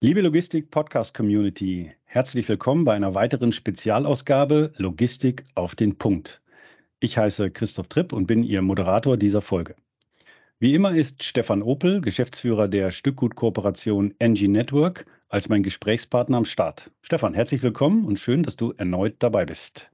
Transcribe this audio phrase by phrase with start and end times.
[0.00, 6.40] Liebe Logistik-Podcast-Community, herzlich willkommen bei einer weiteren Spezialausgabe Logistik auf den Punkt.
[7.00, 9.74] Ich heiße Christoph Tripp und bin Ihr Moderator dieser Folge.
[10.60, 16.92] Wie immer ist Stefan Opel, Geschäftsführer der Stückgutkooperation NG Network, als mein Gesprächspartner am Start.
[17.02, 19.90] Stefan, herzlich willkommen und schön, dass du erneut dabei bist.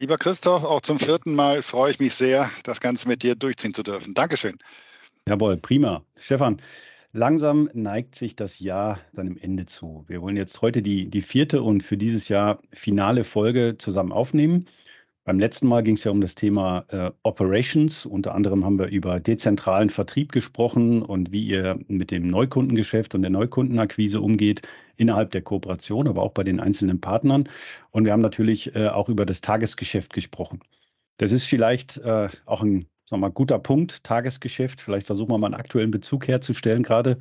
[0.00, 3.72] Lieber Christoph, auch zum vierten Mal freue ich mich sehr, das Ganze mit dir durchziehen
[3.72, 4.12] zu dürfen.
[4.12, 4.58] Dankeschön.
[5.26, 6.04] Jawohl, prima.
[6.14, 6.60] Stefan,
[7.16, 10.04] Langsam neigt sich das Jahr seinem Ende zu.
[10.06, 14.66] Wir wollen jetzt heute die, die vierte und für dieses Jahr finale Folge zusammen aufnehmen.
[15.24, 18.04] Beim letzten Mal ging es ja um das Thema äh, Operations.
[18.04, 23.22] Unter anderem haben wir über dezentralen Vertrieb gesprochen und wie ihr mit dem Neukundengeschäft und
[23.22, 27.48] der Neukundenakquise umgeht innerhalb der Kooperation, aber auch bei den einzelnen Partnern.
[27.92, 30.60] Und wir haben natürlich äh, auch über das Tagesgeschäft gesprochen.
[31.16, 34.80] Das ist vielleicht äh, auch ein sag mal, guter Punkt, Tagesgeschäft.
[34.80, 36.82] Vielleicht versuchen wir mal einen aktuellen Bezug herzustellen.
[36.82, 37.18] Gerade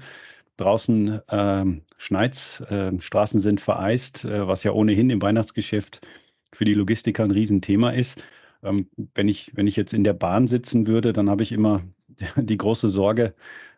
[0.57, 6.01] draußen ähm, schneit's, äh, Straßen sind vereist, äh, was ja ohnehin im Weihnachtsgeschäft
[6.53, 8.23] für die Logistiker ein Riesenthema ist.
[8.63, 11.83] Ähm, wenn, ich, wenn ich jetzt in der Bahn sitzen würde, dann habe ich immer
[12.37, 13.33] die große Sorge,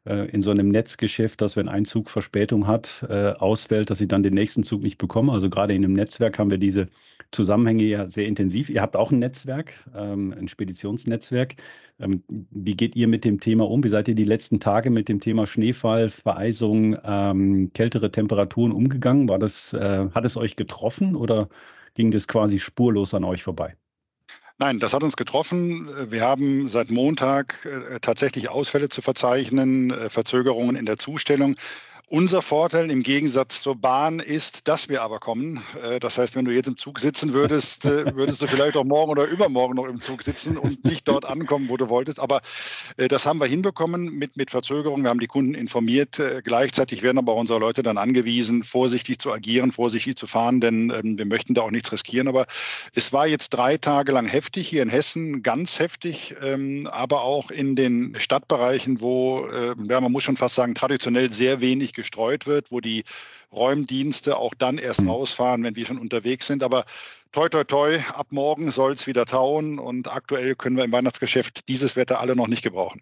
[0.08, 4.08] äh, in so einem Netzgeschäft, dass wenn ein Zug Verspätung hat, äh, ausfällt, dass ich
[4.08, 5.34] dann den nächsten Zug nicht bekomme.
[5.34, 6.88] Also gerade in einem Netzwerk haben wir diese
[7.32, 8.70] Zusammenhänge ja sehr intensiv.
[8.70, 11.56] Ihr habt auch ein Netzwerk, ähm, ein Speditionsnetzwerk.
[12.00, 13.84] Ähm, wie geht ihr mit dem Thema um?
[13.84, 19.28] Wie seid ihr die letzten Tage mit dem Thema Schneefall, Vereisung, ähm, kältere Temperaturen umgegangen?
[19.28, 21.50] War das, äh, hat es euch getroffen oder
[21.96, 23.76] ging das quasi spurlos an euch vorbei?
[24.60, 25.88] Nein, das hat uns getroffen.
[26.12, 31.56] Wir haben seit Montag äh, tatsächlich Ausfälle zu verzeichnen, äh, Verzögerungen in der Zustellung.
[32.10, 35.62] Unser Vorteil im Gegensatz zur Bahn ist, dass wir aber kommen.
[35.84, 38.86] Äh, das heißt, wenn du jetzt im Zug sitzen würdest, äh, würdest du vielleicht auch
[38.86, 42.22] morgen oder übermorgen noch im Zug sitzen und nicht dort ankommen, wo du wolltest.
[42.22, 42.40] Aber
[42.96, 45.04] äh, das haben wir hinbekommen mit, mit Verzögerung.
[45.04, 46.22] Wir haben die Kunden informiert.
[46.46, 51.18] Gleichzeitig werden aber unsere Leute dann angewiesen, vorsichtig zu agieren, vorsichtig zu fahren, denn ähm,
[51.18, 52.30] wir möchten da auch nichts riskieren.
[52.30, 52.46] Aber
[52.96, 57.52] es war jetzt drei Tage lang heftig hier in Hessen, ganz heftig, ähm, aber auch
[57.52, 59.46] in den Stadtbereichen, wo,
[59.90, 63.04] ja, man muss schon fast sagen, traditionell sehr wenig gestreut wird, wo die
[63.52, 65.10] Räumdienste auch dann erst mhm.
[65.10, 66.64] rausfahren, wenn wir schon unterwegs sind.
[66.64, 66.86] Aber
[67.34, 71.68] toi, toi, toi, ab morgen soll es wieder tauen und aktuell können wir im Weihnachtsgeschäft
[71.68, 73.02] dieses Wetter alle noch nicht gebrauchen.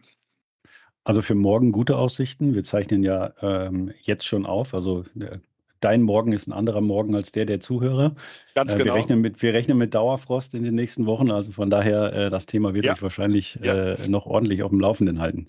[1.04, 2.56] Also für morgen gute Aussichten.
[2.56, 4.74] Wir zeichnen ja ähm, jetzt schon auf.
[4.74, 5.38] Also äh,
[5.80, 8.16] dein Morgen ist ein anderer Morgen als der der Zuhörer.
[8.56, 8.96] Ganz äh, genau.
[8.96, 11.30] Wir rechnen, mit, wir rechnen mit Dauerfrost in den nächsten Wochen.
[11.30, 12.96] Also von daher, äh, das Thema wird ja.
[13.00, 13.94] wahrscheinlich ja.
[13.94, 15.46] Äh, noch ordentlich auf dem Laufenden halten.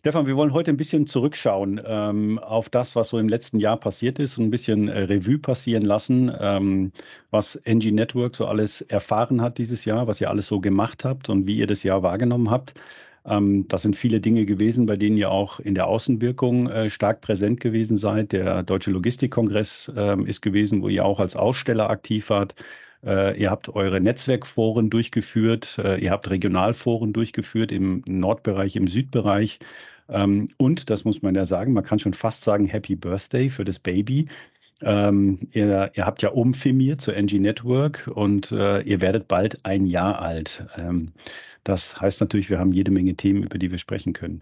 [0.00, 3.76] Stefan, wir wollen heute ein bisschen zurückschauen ähm, auf das, was so im letzten Jahr
[3.76, 6.92] passiert ist, ein bisschen äh, Revue passieren lassen, ähm,
[7.32, 11.28] was NG Network so alles erfahren hat dieses Jahr, was ihr alles so gemacht habt
[11.28, 12.74] und wie ihr das Jahr wahrgenommen habt.
[13.26, 17.20] Ähm, das sind viele Dinge gewesen, bei denen ihr auch in der Außenwirkung äh, stark
[17.20, 18.30] präsent gewesen seid.
[18.30, 22.54] Der Deutsche Logistikkongress äh, ist gewesen, wo ihr auch als Aussteller aktiv wart.
[23.04, 29.58] Äh, ihr habt eure Netzwerkforen durchgeführt, äh, ihr habt Regionalforen durchgeführt im Nordbereich, im Südbereich.
[30.08, 33.64] Ähm, und, das muss man ja sagen, man kann schon fast sagen, Happy Birthday für
[33.64, 34.28] das Baby.
[34.80, 39.86] Ähm, ihr, ihr, habt ja umfirmiert zur NG Network und äh, ihr werdet bald ein
[39.86, 40.66] Jahr alt.
[40.76, 41.12] Ähm,
[41.64, 44.40] das heißt natürlich, wir haben jede Menge Themen, über die wir sprechen können.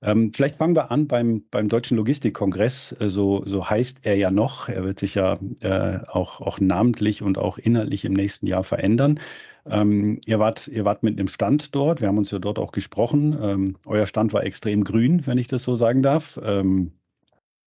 [0.00, 2.94] Ähm, vielleicht fangen wir an beim, beim Deutschen Logistikkongress.
[3.00, 4.68] Äh, so, so heißt er ja noch.
[4.68, 9.20] Er wird sich ja äh, auch, auch namentlich und auch inhaltlich im nächsten Jahr verändern.
[9.66, 12.00] Ähm, ihr, wart, ihr wart mit einem Stand dort.
[12.00, 13.36] Wir haben uns ja dort auch gesprochen.
[13.40, 16.38] Ähm, euer Stand war extrem grün, wenn ich das so sagen darf.
[16.42, 16.92] Ähm,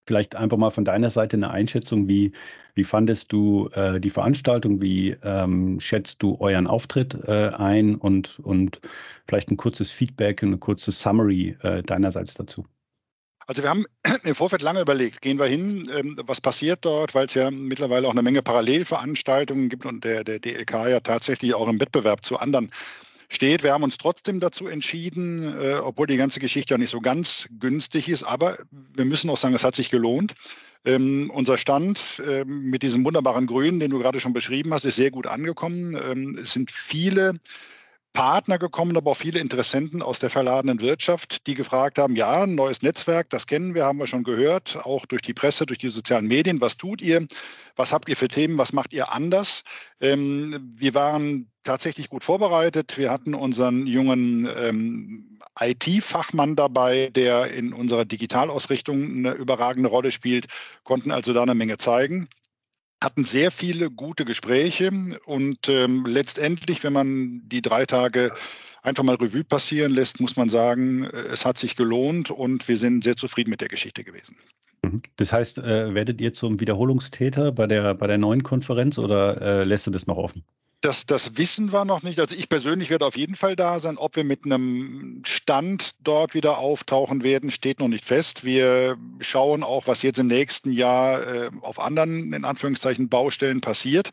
[0.06, 2.08] vielleicht einfach mal von deiner Seite eine Einschätzung.
[2.08, 2.32] Wie,
[2.76, 4.82] wie fandest du äh, die Veranstaltung?
[4.82, 7.96] Wie ähm, schätzt du euren Auftritt äh, ein?
[7.96, 8.82] Und, und
[9.28, 12.66] vielleicht ein kurzes Feedback, eine kurze Summary äh, deinerseits dazu.
[13.48, 13.86] Also wir haben
[14.24, 18.08] im Vorfeld lange überlegt, gehen wir hin, ähm, was passiert dort, weil es ja mittlerweile
[18.08, 22.38] auch eine Menge Parallelveranstaltungen gibt und der, der DLK ja tatsächlich auch im Wettbewerb zu
[22.38, 22.72] anderen
[23.32, 23.64] steht.
[23.64, 27.48] Wir haben uns trotzdem dazu entschieden, äh, obwohl die ganze Geschichte ja nicht so ganz
[27.60, 28.58] günstig ist, aber
[28.94, 30.34] wir müssen auch sagen, es hat sich gelohnt.
[30.84, 34.96] Ähm, unser Stand äh, mit diesem wunderbaren Grün, den du gerade schon beschrieben hast, ist
[34.96, 35.96] sehr gut angekommen.
[35.96, 37.34] Ähm, es sind viele
[38.14, 42.56] Partner gekommen, aber auch viele Interessenten aus der verladenen Wirtschaft, die gefragt haben, ja, ein
[42.56, 45.90] neues Netzwerk, das kennen wir, haben wir schon gehört, auch durch die Presse, durch die
[45.90, 46.60] sozialen Medien.
[46.62, 47.26] Was tut ihr?
[47.76, 48.58] Was habt ihr für Themen?
[48.58, 49.64] Was macht ihr anders?
[50.02, 52.98] Ähm, wir waren tatsächlich gut vorbereitet.
[52.98, 60.48] Wir hatten unseren jungen ähm, IT-Fachmann dabei, der in unserer Digitalausrichtung eine überragende Rolle spielt,
[60.84, 62.28] konnten also da eine Menge zeigen
[63.02, 64.92] hatten sehr viele gute Gespräche
[65.26, 68.32] und ähm, letztendlich, wenn man die drei Tage
[68.84, 72.78] einfach mal Revue passieren lässt, muss man sagen, äh, es hat sich gelohnt und wir
[72.78, 74.38] sind sehr zufrieden mit der Geschichte gewesen.
[74.86, 75.02] Mhm.
[75.18, 79.64] Das heißt, äh, werdet ihr zum Wiederholungstäter bei der, bei der neuen Konferenz oder äh,
[79.64, 80.44] lässt du das noch offen?
[80.82, 82.20] Das, das wissen wir noch nicht.
[82.20, 83.98] Also ich persönlich werde auf jeden Fall da sein.
[83.98, 88.44] Ob wir mit einem Stand dort wieder auftauchen werden, steht noch nicht fest.
[88.44, 94.10] Wir schauen auch, was jetzt im nächsten Jahr äh, auf anderen, in Anführungszeichen, Baustellen passiert.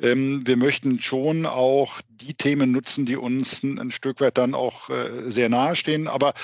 [0.00, 4.54] Ähm, wir möchten schon auch die Themen nutzen, die uns ein, ein Stück weit dann
[4.54, 6.06] auch äh, sehr nahe stehen.
[6.06, 6.34] Aber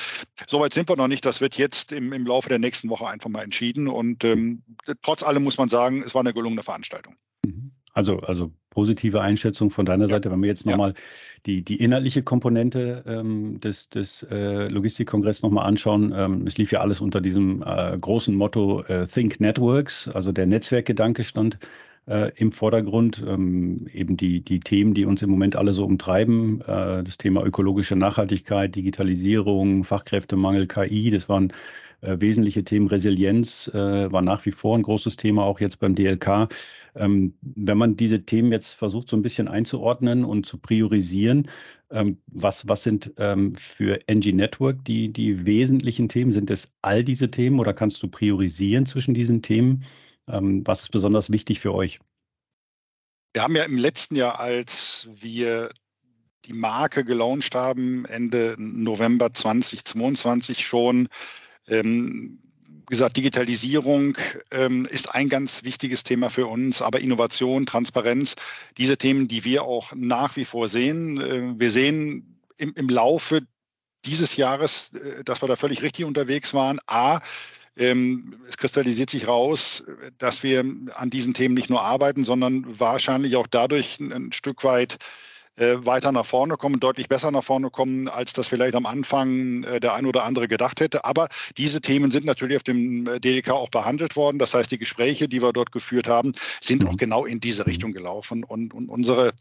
[0.48, 1.24] soweit sind wir noch nicht.
[1.24, 3.86] Das wird jetzt im, im Laufe der nächsten Woche einfach mal entschieden.
[3.86, 4.64] Und ähm,
[5.02, 7.14] trotz allem muss man sagen, es war eine gelungene Veranstaltung.
[7.44, 7.70] Mhm.
[7.92, 10.10] Also, also positive Einschätzung von deiner ja.
[10.10, 10.30] Seite.
[10.30, 10.96] Wenn wir jetzt nochmal ja.
[11.46, 16.80] die, die inhaltliche Komponente ähm, des, des äh, Logistikkongresses nochmal anschauen, ähm, es lief ja
[16.80, 21.58] alles unter diesem äh, großen Motto äh, Think Networks, also der Netzwerkgedanke stand
[22.06, 23.24] äh, im Vordergrund.
[23.26, 27.44] Ähm, eben die, die Themen, die uns im Moment alle so umtreiben, äh, das Thema
[27.44, 31.52] ökologische Nachhaltigkeit, Digitalisierung, Fachkräftemangel, KI, das waren
[32.02, 32.88] wesentliche Themen.
[32.88, 36.48] Resilienz äh, war nach wie vor ein großes Thema, auch jetzt beim DLK.
[36.94, 41.48] Ähm, wenn man diese Themen jetzt versucht, so ein bisschen einzuordnen und zu priorisieren,
[41.90, 46.32] ähm, was, was sind ähm, für NG Network die, die wesentlichen Themen?
[46.32, 49.84] Sind es all diese Themen oder kannst du priorisieren zwischen diesen Themen?
[50.26, 51.98] Was ist besonders wichtig für euch?
[53.32, 55.70] Wir haben ja im letzten Jahr, als wir
[56.44, 61.08] die Marke gelauncht haben, Ende November 2022 schon
[61.70, 62.38] ähm,
[62.90, 64.18] wie gesagt, Digitalisierung
[64.50, 68.34] ähm, ist ein ganz wichtiges Thema für uns, aber Innovation, Transparenz,
[68.78, 71.20] diese Themen, die wir auch nach wie vor sehen.
[71.20, 73.42] Äh, wir sehen im, im Laufe
[74.04, 76.80] dieses Jahres, äh, dass wir da völlig richtig unterwegs waren.
[76.88, 77.20] A,
[77.76, 79.84] ähm, es kristallisiert sich raus,
[80.18, 80.64] dass wir
[80.94, 84.98] an diesen Themen nicht nur arbeiten, sondern wahrscheinlich auch dadurch ein Stück weit
[85.56, 89.64] äh, weiter nach vorne kommen, deutlich besser nach vorne kommen, als das vielleicht am Anfang
[89.64, 91.04] äh, der ein oder andere gedacht hätte.
[91.04, 94.38] Aber diese Themen sind natürlich auf dem äh, DDK auch behandelt worden.
[94.38, 96.98] Das heißt, die Gespräche, die wir dort geführt haben, sind auch mhm.
[96.98, 98.44] genau in diese Richtung gelaufen.
[98.44, 99.32] Und, und unsere,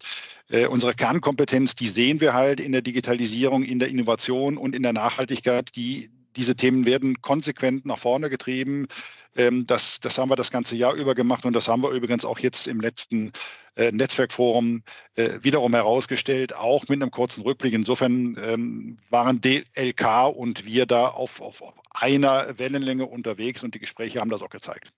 [0.50, 4.84] äh, unsere Kernkompetenz, die sehen wir halt in der Digitalisierung, in der Innovation und in
[4.84, 8.88] der Nachhaltigkeit, die diese Themen werden konsequent nach vorne getrieben.
[9.36, 12.26] Ähm, das, das haben wir das ganze Jahr über gemacht und das haben wir übrigens
[12.26, 13.32] auch jetzt im letzten
[13.76, 14.84] äh, Netzwerkforum
[15.16, 17.74] äh, wiederum herausgestellt, auch mit einem kurzen Rückblick.
[17.74, 23.80] Insofern ähm, waren DLK und wir da auf, auf, auf einer Wellenlänge unterwegs und die
[23.80, 24.90] Gespräche haben das auch gezeigt.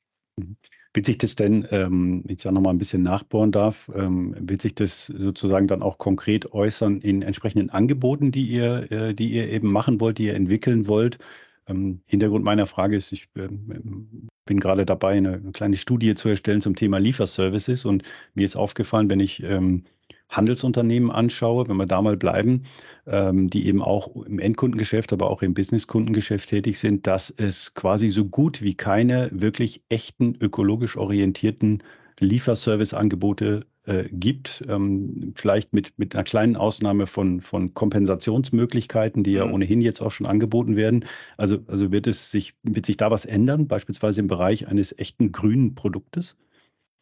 [0.94, 4.75] Wird sich das denn, ähm, ich da nochmal ein bisschen nachbohren darf, ähm, wird sich
[4.75, 9.72] das sozusagen dann auch konkret äußern in entsprechenden Angeboten, die ihr, äh, die ihr eben
[9.72, 11.18] machen wollt, die ihr entwickeln wollt?
[11.68, 16.30] Ähm, Hintergrund meiner Frage ist, ich ähm, bin gerade dabei, eine, eine, kleine Studie zu
[16.30, 17.86] erstellen zum Thema Lieferservices.
[17.86, 18.04] Und
[18.34, 19.84] mir ist aufgefallen, wenn ich ähm,
[20.30, 22.63] Handelsunternehmen anschaue, wenn wir da mal bleiben,
[23.06, 28.10] ähm, die eben auch im Endkundengeschäft, aber auch im Businesskundengeschäft tätig sind, dass es quasi
[28.10, 31.84] so gut wie keine wirklich echten ökologisch orientierten
[32.19, 34.63] Lieferservice-Angebote äh, gibt.
[34.68, 39.54] Ähm, vielleicht mit, mit einer kleinen Ausnahme von, von Kompensationsmöglichkeiten, die ja mhm.
[39.54, 41.06] ohnehin jetzt auch schon angeboten werden.
[41.38, 45.31] Also, also wird es sich, wird sich da was ändern, beispielsweise im Bereich eines echten
[45.31, 46.36] grünen Produktes?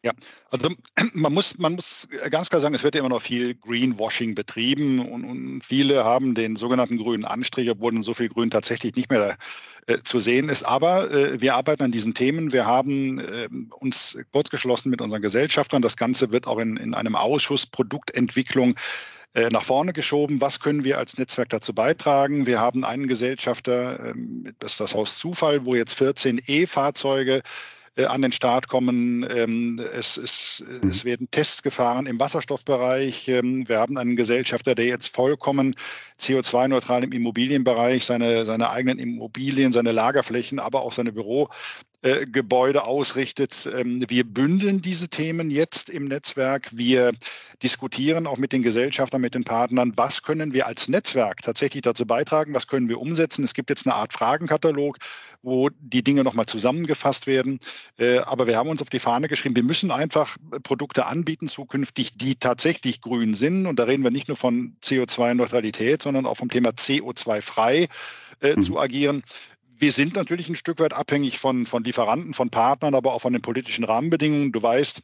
[0.02, 0.12] Ja,
[0.50, 0.70] also
[1.12, 4.98] man muss, man muss ganz klar sagen, es wird ja immer noch viel Greenwashing betrieben
[4.98, 9.36] und, und viele haben den sogenannten grünen Anstrich, obwohl so viel Grün tatsächlich nicht mehr
[9.86, 10.62] äh, zu sehen ist.
[10.62, 12.52] Aber äh, wir arbeiten an diesen Themen.
[12.52, 15.82] Wir haben äh, uns kurzgeschlossen mit unseren Gesellschaftern.
[15.82, 18.76] Das Ganze wird auch in, in einem Ausschuss Produktentwicklung
[19.34, 20.40] äh, nach vorne geschoben.
[20.40, 22.46] Was können wir als Netzwerk dazu beitragen?
[22.46, 27.42] Wir haben einen Gesellschafter, ähm, das ist das Haus Zufall, wo jetzt 14 E-Fahrzeuge
[28.00, 29.26] äh, an den Start kommen.
[29.30, 30.88] Ähm, es, es, mhm.
[30.88, 33.28] es, werden Tests gefahren im Wasserstoffbereich.
[33.28, 35.74] Ähm, wir haben einen Gesellschafter, der jetzt vollkommen
[36.18, 41.48] CO2-neutral im Immobilienbereich seine, seine eigenen Immobilien, seine Lagerflächen, aber auch seine Büro
[42.02, 43.68] äh, Gebäude ausrichtet.
[43.76, 46.68] Ähm, wir bündeln diese Themen jetzt im Netzwerk.
[46.72, 47.12] Wir
[47.62, 52.06] diskutieren auch mit den Gesellschaftern, mit den Partnern, was können wir als Netzwerk tatsächlich dazu
[52.06, 53.44] beitragen, was können wir umsetzen.
[53.44, 54.96] Es gibt jetzt eine Art Fragenkatalog,
[55.42, 57.58] wo die Dinge nochmal zusammengefasst werden.
[57.98, 62.16] Äh, aber wir haben uns auf die Fahne geschrieben, wir müssen einfach Produkte anbieten zukünftig,
[62.16, 63.66] die tatsächlich grün sind.
[63.66, 67.88] Und da reden wir nicht nur von CO2-Neutralität, sondern auch vom Thema CO2-frei
[68.40, 68.62] äh, mhm.
[68.62, 69.22] zu agieren.
[69.80, 73.32] Wir sind natürlich ein Stück weit abhängig von, von Lieferanten, von Partnern, aber auch von
[73.32, 74.52] den politischen Rahmenbedingungen.
[74.52, 75.02] Du weißt,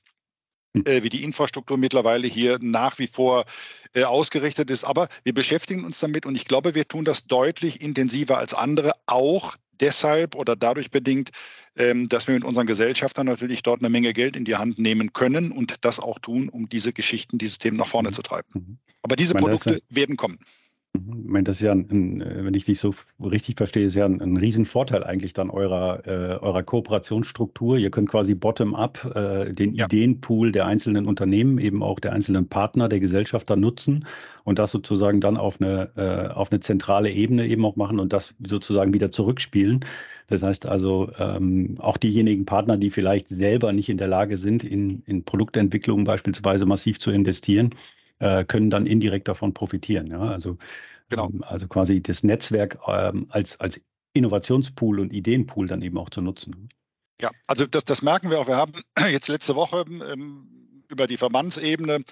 [0.74, 0.84] hm.
[0.84, 3.46] äh, wie die Infrastruktur mittlerweile hier nach wie vor
[3.94, 4.84] äh, ausgerichtet ist.
[4.84, 8.92] Aber wir beschäftigen uns damit und ich glaube, wir tun das deutlich intensiver als andere,
[9.06, 11.30] auch deshalb oder dadurch bedingt,
[11.76, 15.14] ähm, dass wir mit unseren Gesellschaftern natürlich dort eine Menge Geld in die Hand nehmen
[15.14, 18.14] können und das auch tun, um diese Geschichten, diese Themen nach vorne mhm.
[18.14, 18.78] zu treiben.
[19.02, 20.38] Aber diese Produkte werden kommen.
[20.96, 24.20] Ich meine, das ist ja, ein, wenn ich dich so richtig verstehe, ist ja ein,
[24.20, 27.78] ein Riesenvorteil eigentlich dann eurer, äh, eurer Kooperationsstruktur.
[27.78, 29.86] Ihr könnt quasi bottom-up äh, den ja.
[29.86, 34.06] Ideenpool der einzelnen Unternehmen, eben auch der einzelnen Partner, der Gesellschafter nutzen
[34.44, 38.12] und das sozusagen dann auf eine, äh, auf eine zentrale Ebene eben auch machen und
[38.12, 39.84] das sozusagen wieder zurückspielen.
[40.28, 44.64] Das heißt also, ähm, auch diejenigen Partner, die vielleicht selber nicht in der Lage sind,
[44.64, 47.70] in, in Produktentwicklung beispielsweise massiv zu investieren,
[48.18, 50.06] äh, können dann indirekt davon profitieren.
[50.08, 50.20] Ja?
[50.20, 50.58] Also,
[51.08, 51.28] genau.
[51.28, 53.80] Ähm, also quasi das Netzwerk ähm, als, als
[54.14, 56.68] Innovationspool und Ideenpool dann eben auch zu nutzen.
[57.20, 58.48] Ja, also das, das merken wir auch.
[58.48, 58.72] Wir haben
[59.10, 62.02] jetzt letzte Woche ähm, über die Verbandsebene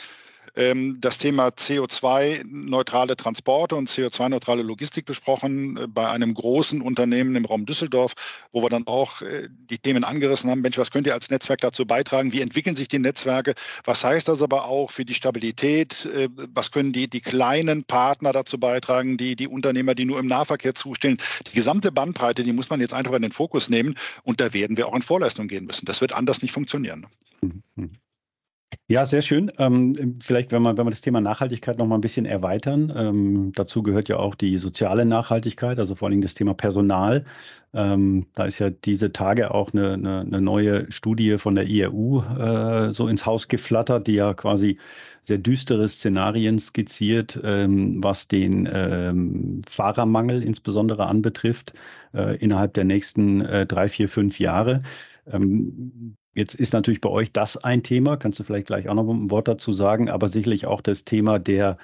[0.54, 7.66] das Thema CO2-neutrale Transporte und CO2-neutrale Logistik besprochen äh, bei einem großen Unternehmen im Raum
[7.66, 8.14] Düsseldorf,
[8.52, 10.60] wo wir dann auch äh, die Themen angerissen haben.
[10.60, 12.32] Mensch, was könnt ihr als Netzwerk dazu beitragen?
[12.32, 13.54] Wie entwickeln sich die Netzwerke?
[13.84, 16.06] Was heißt das aber auch für die Stabilität?
[16.06, 19.16] Äh, was können die, die kleinen Partner dazu beitragen?
[19.16, 21.16] Die, die Unternehmer, die nur im Nahverkehr zustellen?
[21.48, 23.96] Die gesamte Bandbreite, die muss man jetzt einfach in den Fokus nehmen.
[24.22, 25.86] Und da werden wir auch in Vorleistung gehen müssen.
[25.86, 27.06] Das wird anders nicht funktionieren.
[27.74, 27.90] Mhm.
[28.86, 29.50] Ja, sehr schön.
[29.58, 32.92] Ähm, vielleicht, wenn wir, wenn wir das Thema Nachhaltigkeit noch mal ein bisschen erweitern.
[32.94, 37.24] Ähm, dazu gehört ja auch die soziale Nachhaltigkeit, also vor allem das Thema Personal.
[37.72, 42.22] Ähm, da ist ja diese Tage auch eine, eine, eine neue Studie von der IRU
[42.22, 44.78] äh, so ins Haus geflattert, die ja quasi
[45.22, 51.72] sehr düstere Szenarien skizziert, ähm, was den ähm, Fahrermangel insbesondere anbetrifft,
[52.12, 54.80] äh, innerhalb der nächsten äh, drei, vier, fünf Jahre.
[56.34, 59.30] Jetzt ist natürlich bei euch das ein Thema, kannst du vielleicht gleich auch noch ein
[59.30, 61.78] Wort dazu sagen, aber sicherlich auch das Thema der,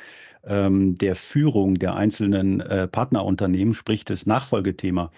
[0.44, 5.10] ähm, der Führung der einzelnen äh, Partnerunternehmen, sprich das Nachfolgethema.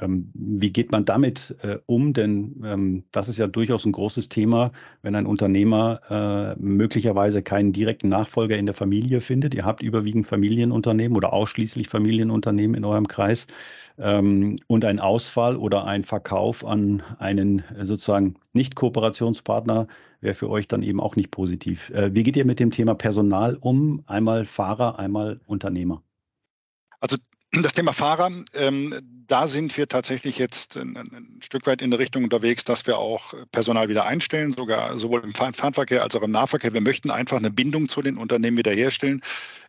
[0.00, 2.12] Ähm, wie geht man damit äh, um?
[2.12, 7.72] Denn ähm, das ist ja durchaus ein großes Thema, wenn ein Unternehmer äh, möglicherweise keinen
[7.72, 9.54] direkten Nachfolger in der Familie findet.
[9.54, 13.46] Ihr habt überwiegend Familienunternehmen oder ausschließlich Familienunternehmen in eurem Kreis.
[14.00, 19.88] Ähm, und ein Ausfall oder ein Verkauf an einen äh, sozusagen Nicht-Kooperationspartner
[20.20, 21.90] wäre für euch dann eben auch nicht positiv.
[21.90, 24.02] Äh, wie geht ihr mit dem Thema Personal um?
[24.06, 26.02] Einmal Fahrer, einmal Unternehmer.
[27.00, 27.16] Also
[27.52, 28.94] das Thema Fahrer, ähm,
[29.26, 32.98] da sind wir tatsächlich jetzt ein, ein, Stück weit in der Richtung unterwegs, dass wir
[32.98, 36.72] auch Personal wieder einstellen, sogar sowohl im Fernverkehr als auch im Nahverkehr.
[36.72, 39.20] Wir möchten einfach eine Bindung zu den Unternehmen wiederherstellen.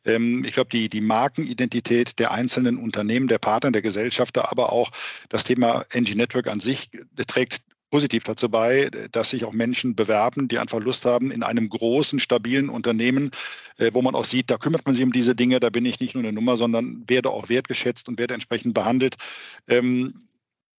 [0.05, 4.91] Ähm, ich glaube, die, die Markenidentität der einzelnen Unternehmen, der Partner, der Gesellschafter, aber auch
[5.29, 6.89] das Thema Engine Network an sich
[7.27, 11.69] trägt positiv dazu bei, dass sich auch Menschen bewerben, die einfach Lust haben, in einem
[11.69, 13.31] großen, stabilen Unternehmen,
[13.77, 15.99] äh, wo man auch sieht, da kümmert man sich um diese Dinge, da bin ich
[15.99, 19.17] nicht nur eine Nummer, sondern werde auch wertgeschätzt und werde entsprechend behandelt.
[19.67, 20.27] Ähm,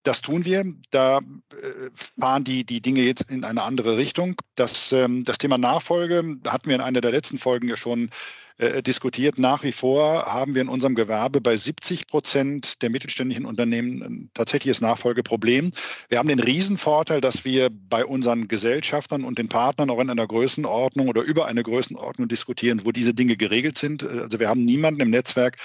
[0.02, 0.64] das tun wir.
[0.90, 4.36] Da äh, fahren die, die Dinge jetzt in eine andere Richtung.
[4.56, 8.10] Das, ähm, das Thema Nachfolge hatten wir in einer der letzten Folgen ja schon
[8.58, 9.38] äh, diskutiert.
[9.38, 14.30] Nach wie vor haben wir in unserem Gewerbe bei 70 Prozent der mittelständischen Unternehmen ein
[14.34, 15.72] tatsächliches Nachfolgeproblem.
[16.08, 20.26] Wir haben den Riesenvorteil, dass wir bei unseren Gesellschaftern und den Partnern auch in einer
[20.26, 24.02] Größenordnung oder über eine Größenordnung diskutieren, wo diese Dinge geregelt sind.
[24.04, 25.56] Also wir haben niemanden im Netzwerk,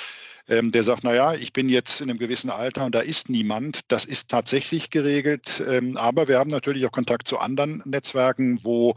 [0.47, 3.81] ähm, der sagt, naja, ich bin jetzt in einem gewissen Alter und da ist niemand.
[3.89, 5.63] Das ist tatsächlich geregelt.
[5.67, 8.95] Ähm, aber wir haben natürlich auch Kontakt zu anderen Netzwerken, wo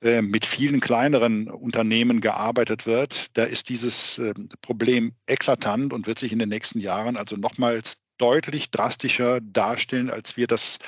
[0.00, 6.20] äh, mit vielen kleineren Unternehmen gearbeitet wird, da ist dieses äh, Problem eklatant und wird
[6.20, 10.78] sich in den nächsten Jahren also nochmals deutlich drastischer darstellen, als wir das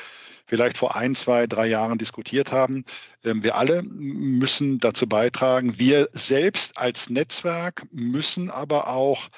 [0.47, 2.85] vielleicht vor ein, zwei, drei Jahren diskutiert haben.
[3.25, 5.77] Ähm, wir alle müssen dazu beitragen.
[5.79, 9.29] Wir selbst als Netzwerk müssen aber auch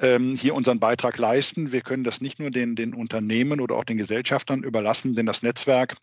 [0.00, 1.72] ähm, hier unseren Beitrag leisten.
[1.72, 5.42] Wir können das nicht nur den, den Unternehmen oder auch den Gesellschaftern überlassen, denn das
[5.42, 5.96] Netzwerk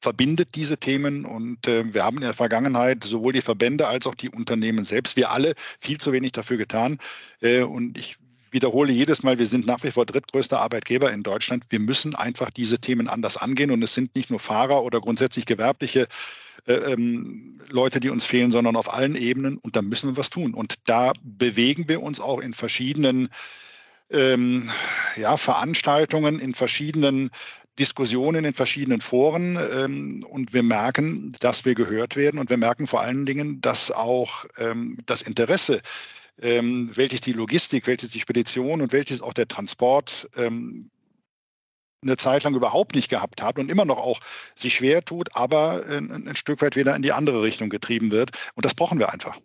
[0.00, 4.14] verbindet diese Themen und äh, wir haben in der Vergangenheit sowohl die Verbände als auch
[4.14, 6.98] die Unternehmen selbst, wir alle viel zu wenig dafür getan.
[7.40, 8.17] Äh, und ich
[8.52, 11.64] wiederhole jedes Mal, wir sind nach wie vor drittgrößter Arbeitgeber in Deutschland.
[11.70, 15.46] Wir müssen einfach diese Themen anders angehen und es sind nicht nur Fahrer oder grundsätzlich
[15.46, 16.06] gewerbliche
[16.66, 20.30] äh, ähm, Leute, die uns fehlen, sondern auf allen Ebenen und da müssen wir was
[20.30, 20.54] tun.
[20.54, 23.28] Und da bewegen wir uns auch in verschiedenen
[24.10, 24.70] ähm,
[25.16, 27.30] ja, Veranstaltungen, in verschiedenen
[27.78, 32.86] Diskussionen in verschiedenen Foren ähm, und wir merken, dass wir gehört werden und wir merken
[32.86, 35.80] vor allen Dingen, dass auch ähm, das Interesse,
[36.40, 40.90] ähm, welches die Logistik, welches die Spedition und welches auch der Transport ähm,
[42.02, 44.20] eine Zeit lang überhaupt nicht gehabt hat und immer noch auch
[44.54, 48.30] sich schwer tut, aber ein, ein Stück weit wieder in die andere Richtung getrieben wird.
[48.54, 49.38] Und das brauchen wir einfach.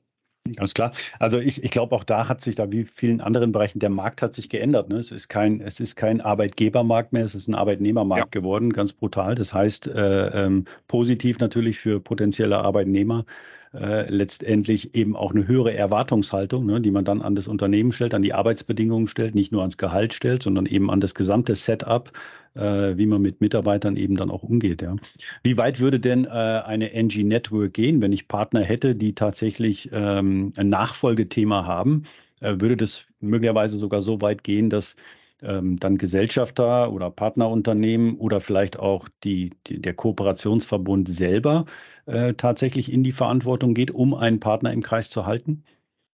[0.56, 0.92] Ganz klar.
[1.20, 4.22] Also ich, ich glaube, auch da hat sich da wie vielen anderen Bereichen, der Markt
[4.22, 4.90] hat sich geändert.
[4.90, 4.98] Ne?
[4.98, 8.42] Es, ist kein, es ist kein Arbeitgebermarkt mehr, es ist ein Arbeitnehmermarkt ja.
[8.42, 9.36] geworden, ganz brutal.
[9.36, 13.26] Das heißt, äh, ähm, positiv natürlich für potenzielle Arbeitnehmer,
[13.74, 18.14] äh, letztendlich eben auch eine höhere Erwartungshaltung, ne, die man dann an das Unternehmen stellt,
[18.14, 22.12] an die Arbeitsbedingungen stellt, nicht nur ans Gehalt stellt, sondern eben an das gesamte Setup,
[22.56, 24.82] äh, wie man mit Mitarbeitern eben dann auch umgeht.
[24.82, 24.96] Ja.
[25.44, 29.90] Wie weit würde denn äh, eine NG Network gehen, wenn ich Partner hätte, die tatsächlich
[29.92, 32.04] ähm, ein Nachfolgethema haben?
[32.40, 34.96] Äh, würde das möglicherweise sogar so weit gehen, dass
[35.42, 41.66] ähm, dann Gesellschafter oder Partnerunternehmen oder vielleicht auch die, die der Kooperationsverbund selber
[42.06, 45.64] äh, tatsächlich in die Verantwortung geht, um einen Partner im Kreis zu halten?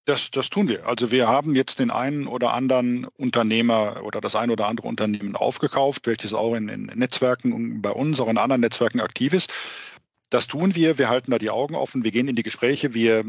[0.06, 0.88] Das, das tun wir.
[0.88, 5.36] Also wir haben jetzt den einen oder anderen Unternehmer oder das ein oder andere Unternehmen
[5.36, 9.54] aufgekauft, welches auch in, in Netzwerken bei uns, auch in anderen Netzwerken aktiv ist.
[10.32, 10.98] Das tun wir.
[10.98, 12.04] Wir halten da die Augen offen.
[12.04, 12.94] Wir gehen in die Gespräche.
[12.94, 13.24] Wir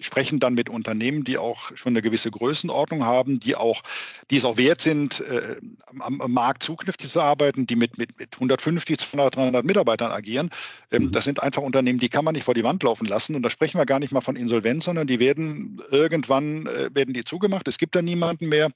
[0.00, 3.82] sprechen dann mit Unternehmen, die auch schon eine gewisse Größenordnung haben, die auch,
[4.30, 5.56] die es auch wert sind, äh,
[5.98, 10.50] am, am, Markt zukünftig zu arbeiten, die mit, mit, mit 150, 200, 300 Mitarbeitern agieren.
[10.90, 11.12] Ähm, mhm.
[11.12, 13.34] Das sind einfach Unternehmen, die kann man nicht vor die Wand laufen lassen.
[13.34, 17.14] Und da sprechen wir gar nicht mal von Insolvenz, sondern die werden irgendwann äh, werden
[17.14, 17.68] die zugemacht.
[17.68, 18.70] Es gibt da niemanden mehr.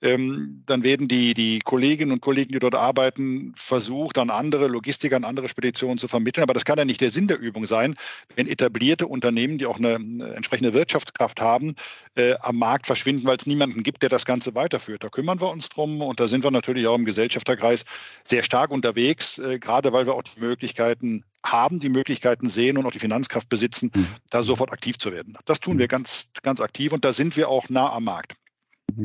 [0.00, 5.16] Ähm, dann werden die, die Kolleginnen und Kollegen, die dort arbeiten, versucht, an andere Logistiker,
[5.16, 6.44] an andere Speditionen zu vermitteln.
[6.44, 7.96] Aber das kann ja nicht der Sinn der Übung sein,
[8.36, 11.74] wenn etablierte Unternehmen, die auch eine, eine entsprechende Wirtschaftskraft haben,
[12.16, 15.04] äh, am Markt verschwinden, weil es niemanden gibt, der das Ganze weiterführt.
[15.04, 17.84] Da kümmern wir uns drum und da sind wir natürlich auch im Gesellschafterkreis
[18.24, 22.86] sehr stark unterwegs, äh, gerade weil wir auch die Möglichkeiten haben, die Möglichkeiten sehen und
[22.86, 24.06] auch die Finanzkraft besitzen, mhm.
[24.30, 25.36] da sofort aktiv zu werden.
[25.44, 25.90] Das tun wir mhm.
[25.90, 28.34] ganz, ganz aktiv und da sind wir auch nah am Markt.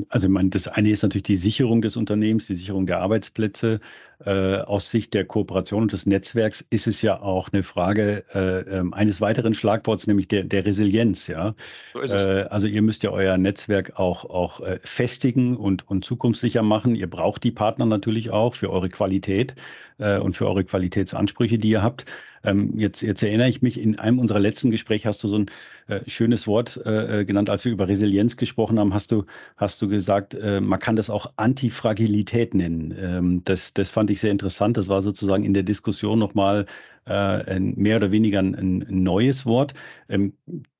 [0.09, 3.79] Also ich meine, das eine ist natürlich die Sicherung des Unternehmens, die Sicherung der Arbeitsplätze.
[4.25, 8.61] Äh, aus Sicht der Kooperation und des Netzwerks ist es ja auch eine Frage äh,
[8.77, 11.27] ähm, eines weiteren Schlagworts, nämlich der, der Resilienz.
[11.27, 11.55] Ja?
[11.93, 16.61] So äh, also ihr müsst ja euer Netzwerk auch, auch äh, festigen und, und zukunftssicher
[16.61, 16.95] machen.
[16.95, 19.55] Ihr braucht die Partner natürlich auch für eure Qualität
[19.97, 22.05] äh, und für eure Qualitätsansprüche, die ihr habt.
[22.43, 25.45] Ähm, jetzt, jetzt erinnere ich mich, in einem unserer letzten Gespräche hast du so ein
[25.87, 29.81] äh, schönes Wort äh, äh, genannt, als wir über Resilienz gesprochen haben, hast du, hast
[29.81, 32.95] du gesagt, äh, man kann das auch Antifragilität nennen.
[32.99, 34.77] Ähm, das, das fand ich sehr interessant.
[34.77, 36.65] Das war sozusagen in der Diskussion nochmal
[37.05, 39.73] äh, mehr oder weniger ein, ein neues Wort.
[40.09, 40.33] Ähm,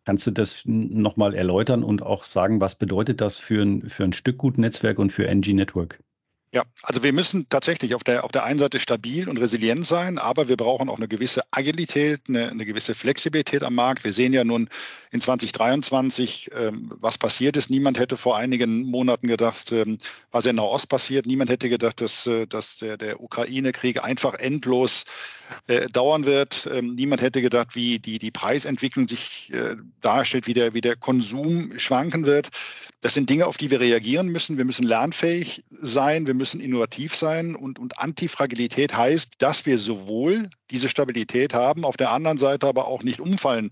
[0.06, 4.12] Kannst du das nochmal erläutern und auch sagen, was bedeutet das für ein, für ein
[4.12, 6.04] Stückgutnetzwerk und für NG Network?
[6.54, 10.20] Ja, also wir müssen tatsächlich auf der, auf der einen Seite stabil und resilient sein,
[10.20, 14.04] aber wir brauchen auch eine gewisse Agilität, eine, eine gewisse Flexibilität am Markt.
[14.04, 14.70] Wir sehen ja nun
[15.10, 17.72] in 2023, ähm, was passiert ist.
[17.72, 19.98] Niemand hätte vor einigen Monaten gedacht, ähm,
[20.32, 21.26] was in Nahost passiert.
[21.26, 25.06] Niemand hätte gedacht, dass, äh, dass der, der Ukraine-Krieg einfach endlos
[25.66, 26.70] äh, dauern wird.
[26.72, 30.98] Ähm, niemand hätte gedacht, wie die, die Preisentwicklung sich äh, darstellt, wie der, wie der
[30.98, 32.50] Konsum schwanken wird.
[33.04, 34.58] Das sind Dinge, auf die wir reagieren müssen.
[34.58, 40.50] Wir müssen lernfähig sein, wir müssen innovativ sein und, und Antifragilität heißt, dass wir sowohl
[40.72, 43.72] diese Stabilität haben, auf der anderen Seite aber auch nicht umfallen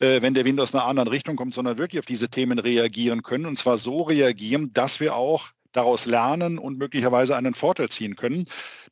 [0.00, 3.22] äh, wenn der Wind aus einer anderen Richtung kommt, sondern wirklich auf diese Themen reagieren
[3.22, 3.46] können.
[3.46, 8.44] Und zwar so reagieren, dass wir auch daraus lernen und möglicherweise einen Vorteil ziehen können.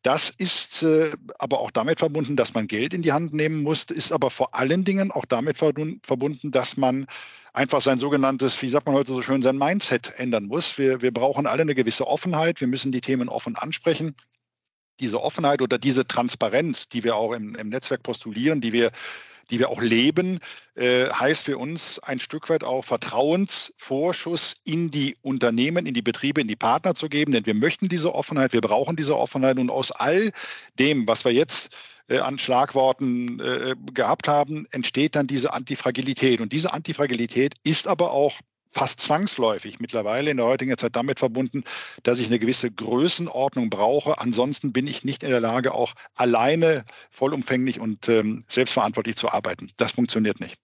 [0.04, 3.84] Das ist äh, aber auch damit verbunden, dass man Geld in die Hand nehmen muss,
[3.84, 7.06] ist aber vor allen Dingen auch damit verbunden, dass man
[7.52, 10.78] einfach sein sogenanntes, wie sagt man heute so schön, sein Mindset ändern muss.
[10.78, 12.60] Wir, wir brauchen alle eine gewisse Offenheit.
[12.60, 14.14] Wir müssen die Themen offen ansprechen.
[15.00, 18.90] Diese Offenheit oder diese Transparenz, die wir auch im, im Netzwerk postulieren, die wir
[19.50, 20.38] die wir auch leben,
[20.76, 26.40] äh, heißt für uns ein Stück weit auch Vertrauensvorschuss in die Unternehmen, in die Betriebe,
[26.40, 27.32] in die Partner zu geben.
[27.32, 29.58] Denn wir möchten diese Offenheit, wir brauchen diese Offenheit.
[29.58, 30.32] Und aus all
[30.78, 31.76] dem, was wir jetzt
[32.12, 36.40] äh, an Schlagworten äh, gehabt haben, entsteht dann diese Antifragilität.
[36.40, 38.34] Und diese Antifragilität ist aber auch
[38.72, 41.64] fast zwangsläufig mittlerweile in der heutigen Zeit damit verbunden,
[42.02, 44.18] dass ich eine gewisse Größenordnung brauche.
[44.18, 49.70] Ansonsten bin ich nicht in der Lage, auch alleine vollumfänglich und ähm, selbstverantwortlich zu arbeiten.
[49.76, 50.56] Das funktioniert nicht.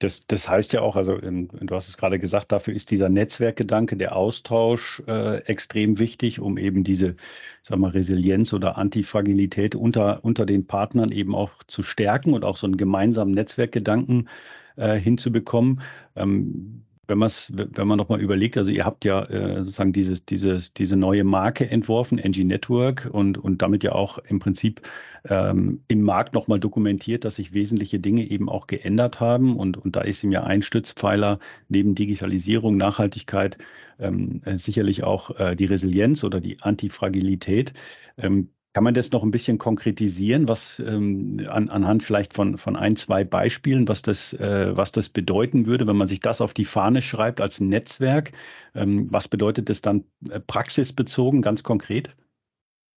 [0.00, 3.08] Das, das heißt ja auch, also ähm, du hast es gerade gesagt, dafür ist dieser
[3.08, 7.16] Netzwerkgedanke, der Austausch äh, extrem wichtig, um eben diese,
[7.62, 12.56] sag mal, Resilienz oder Antifragilität unter, unter den Partnern eben auch zu stärken und auch
[12.56, 14.28] so einen gemeinsamen Netzwerkgedanken
[14.76, 15.80] äh, hinzubekommen.
[16.14, 20.96] Ähm, wenn, wenn man nochmal überlegt, also ihr habt ja äh, sozusagen dieses, dieses, diese
[20.96, 24.82] neue Marke entworfen, NG Network, und, und damit ja auch im Prinzip
[25.28, 29.56] ähm, im Markt nochmal dokumentiert, dass sich wesentliche Dinge eben auch geändert haben.
[29.56, 33.58] Und, und da ist ihm ja ein Stützpfeiler neben Digitalisierung, Nachhaltigkeit
[33.98, 37.72] ähm, äh, sicherlich auch äh, die Resilienz oder die Antifragilität.
[38.16, 42.76] Ähm, Kann man das noch ein bisschen konkretisieren, was ähm, an, anhand vielleicht von, von
[42.76, 46.54] ein, zwei Beispielen, was das, äh, was das bedeuten würde, wenn man sich das auf
[46.54, 48.30] die Fahne schreibt als Netzwerk?
[48.76, 52.14] Ähm, was bedeutet das dann äh, praxisbezogen, ganz konkret?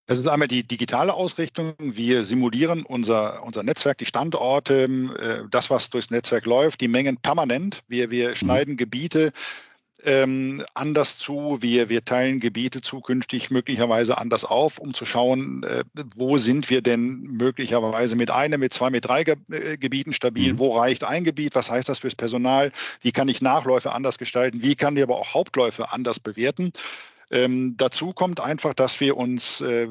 [0.05, 1.73] Das ist einmal die digitale Ausrichtung.
[1.79, 7.17] Wir simulieren unser, unser Netzwerk, die Standorte, äh, das, was durchs Netzwerk läuft, die Mengen
[7.17, 7.81] permanent.
[7.87, 8.35] Wir, wir mhm.
[8.35, 8.77] schneiden.
[8.77, 9.31] Gebiete
[10.05, 11.57] ähm, anders zu.
[11.61, 15.83] Wir, wir teilen Gebiete zukünftig möglicherweise anders auf, um zu schauen, äh,
[16.15, 20.53] wo sind wir denn möglicherweise mit einem, mit zwei, mit drei Ge äh, Gebieten stabil.
[20.53, 20.59] Mhm.
[20.59, 21.55] Wo reicht ein Gebiet?
[21.55, 22.71] Was heißt das fürs Personal?
[23.01, 24.61] Wie kann ich Nachläufe anders gestalten?
[24.61, 26.71] Wie kann ich aber auch Hauptläufe anders bewerten?
[27.29, 29.87] Ähm, dazu kommt einfach, dass wir uns äh,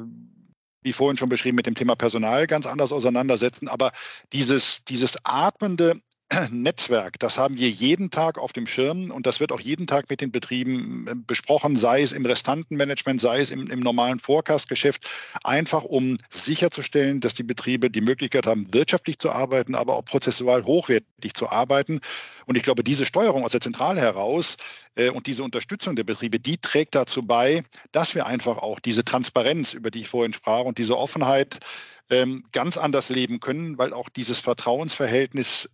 [0.83, 3.67] wie vorhin schon beschrieben, mit dem Thema Personal ganz anders auseinandersetzen.
[3.67, 3.91] Aber
[4.33, 6.01] dieses, dieses atmende,
[6.49, 10.09] Netzwerk, das haben wir jeden Tag auf dem Schirm und das wird auch jeden Tag
[10.09, 15.09] mit den Betrieben äh, besprochen, sei es im Restantenmanagement, sei es im, im normalen Forecast-Geschäft,
[15.43, 20.63] einfach um sicherzustellen, dass die Betriebe die Möglichkeit haben, wirtschaftlich zu arbeiten, aber auch prozessual
[20.63, 21.99] hochwertig zu arbeiten.
[22.45, 24.57] Und ich glaube, diese Steuerung aus der Zentrale heraus
[24.95, 29.03] äh, und diese Unterstützung der Betriebe, die trägt dazu bei, dass wir einfach auch diese
[29.03, 31.59] Transparenz, über die ich vorhin sprach, und diese Offenheit
[32.09, 35.69] ähm, ganz anders leben können, weil auch dieses Vertrauensverhältnis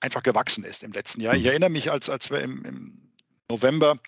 [0.00, 1.34] einfach gewachsen ist im letzten Jahr.
[1.34, 1.48] Ich mhm.
[1.48, 3.12] erinnere mich, als, als wir im, im
[3.48, 3.98] November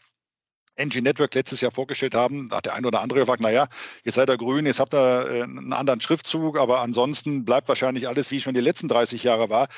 [0.77, 3.66] NG Network letztes Jahr vorgestellt haben, da hat der eine oder andere gefragt, naja,
[4.05, 8.09] jetzt seid ihr grün, jetzt habt ihr äh, einen anderen Schriftzug, aber ansonsten bleibt wahrscheinlich
[8.09, 9.68] alles, wie schon die letzten 30 Jahre war.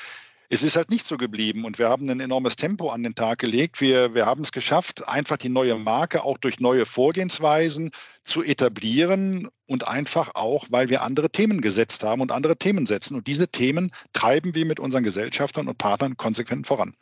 [0.53, 3.39] Es ist halt nicht so geblieben und wir haben ein enormes Tempo an den Tag
[3.39, 3.79] gelegt.
[3.79, 7.91] Wir, wir haben es geschafft, einfach die neue Marke auch durch neue Vorgehensweisen
[8.23, 13.15] zu etablieren und einfach auch, weil wir andere Themen gesetzt haben und andere Themen setzen.
[13.15, 16.97] Und diese Themen treiben wir mit unseren Gesellschaftern und Partnern konsequent voran.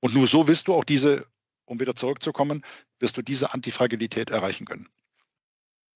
[0.00, 1.26] Und nur so wirst du auch diese,
[1.66, 2.62] um wieder zurückzukommen,
[2.98, 4.88] wirst du diese Antifragilität erreichen können.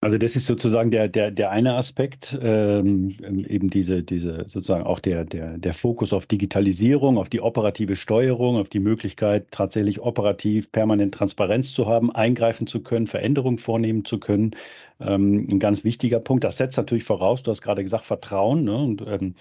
[0.03, 3.11] Also das ist sozusagen der, der, der eine Aspekt, ähm,
[3.47, 8.57] eben diese, diese sozusagen auch der, der, der Fokus auf Digitalisierung, auf die operative Steuerung,
[8.57, 14.19] auf die Möglichkeit, tatsächlich operativ permanent Transparenz zu haben, eingreifen zu können, Veränderungen vornehmen zu
[14.19, 14.53] können.
[15.01, 16.45] Ähm, ein ganz wichtiger Punkt.
[16.45, 18.65] Das setzt natürlich voraus, du hast gerade gesagt, Vertrauen.
[18.65, 18.77] Ne?
[18.77, 19.35] Und ähm,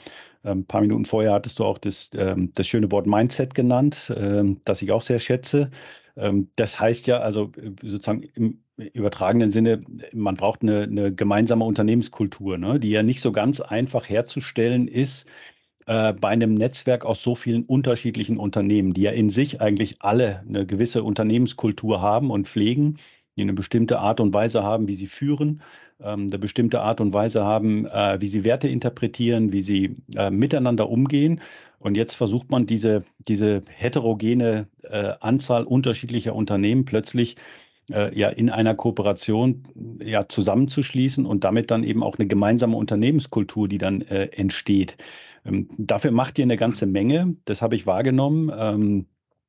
[0.43, 4.59] ein paar Minuten vorher hattest du auch das, ähm, das schöne Wort Mindset genannt, ähm,
[4.65, 5.71] das ich auch sehr schätze.
[6.17, 8.59] Ähm, das heißt ja also äh, sozusagen im
[8.93, 9.81] übertragenen Sinne,
[10.13, 15.27] man braucht eine, eine gemeinsame Unternehmenskultur, ne, die ja nicht so ganz einfach herzustellen ist
[15.85, 20.43] äh, bei einem Netzwerk aus so vielen unterschiedlichen Unternehmen, die ja in sich eigentlich alle
[20.47, 22.97] eine gewisse Unternehmenskultur haben und pflegen,
[23.35, 25.61] die eine bestimmte Art und Weise haben, wie sie führen,
[25.99, 30.29] ähm, eine bestimmte Art und Weise haben, äh, wie sie Werte interpretieren, wie sie äh,
[30.29, 31.41] miteinander umgehen.
[31.79, 34.67] Und jetzt versucht man diese, diese heterogene
[35.21, 39.63] Anzahl unterschiedlicher Unternehmen plötzlich äh, ja in einer Kooperation
[40.03, 44.97] ja zusammenzuschließen und damit dann eben auch eine gemeinsame Unternehmenskultur, die dann äh, entsteht.
[45.45, 47.35] Ähm, dafür macht ihr eine ganze Menge.
[47.45, 48.51] Das habe ich wahrgenommen.
[48.55, 49.07] Ähm,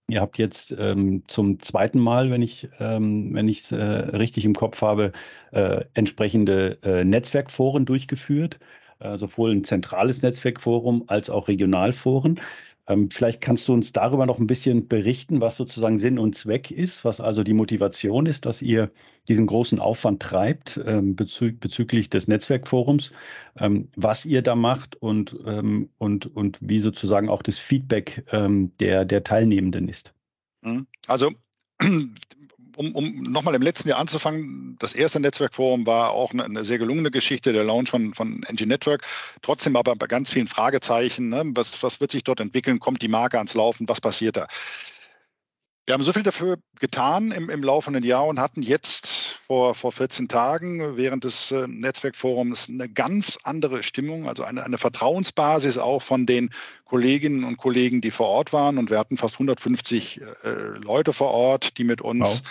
[0.08, 4.54] ihr habt jetzt ähm, zum zweiten Mal, wenn ich ähm, wenn es äh, richtig im
[4.54, 5.12] Kopf habe,
[5.52, 8.58] äh, entsprechende äh, Netzwerkforen durchgeführt
[9.00, 12.40] äh, sowohl ein zentrales Netzwerkforum als auch Regionalforen.
[12.86, 16.70] Ähm, vielleicht kannst du uns darüber noch ein bisschen berichten, was sozusagen Sinn und Zweck
[16.70, 18.90] ist, was also die Motivation ist, dass ihr
[19.28, 23.12] diesen großen Aufwand treibt ähm, bezü bezüglich des Netzwerkforums,
[23.58, 29.24] ähm, was ihr da macht und, und, und wie sozusagen auch das Feedback der, der
[29.24, 30.14] Teilnehmenden ist.
[30.62, 30.86] Mhm.
[31.06, 31.32] Also
[32.80, 36.78] um, um nochmal im letzten Jahr anzufangen, das erste Netzwerkforum war auch eine, eine sehr
[36.78, 39.04] gelungene Geschichte, der Launch von, von NG Network.
[39.42, 41.28] Trotzdem aber bei ganz vielen Fragezeichen.
[41.28, 41.42] Ne?
[41.54, 42.80] Was, was wird sich dort entwickeln?
[42.80, 43.86] Kommt die Marke ans Laufen?
[43.86, 44.46] Was passiert da?
[45.90, 49.90] Wir haben so viel dafür getan im, im laufenden Jahr und hatten jetzt vor, vor
[49.90, 56.00] 14 Tagen während des äh, Netzwerkforums eine ganz andere Stimmung, also eine, eine Vertrauensbasis auch
[56.00, 56.50] von den
[56.84, 58.78] Kolleginnen und Kollegen, die vor Ort waren.
[58.78, 60.48] Und wir hatten fast 150 äh,
[60.78, 62.50] Leute vor Ort, die mit uns wow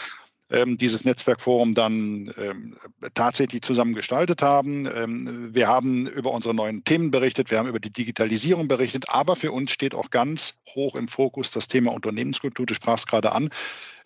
[0.52, 2.76] ähm, dieses Netzwerkforum dann ähm,
[3.14, 4.88] tatsächlich zusammen gestaltet haben.
[4.88, 9.36] Ähm, wir haben über unsere neuen Themen berichtet, wir haben über die Digitalisierung berichtet, aber
[9.36, 12.66] für uns steht auch ganz hoch im Fokus das Thema Unternehmenskultur.
[12.66, 13.50] Du sprachst gerade an.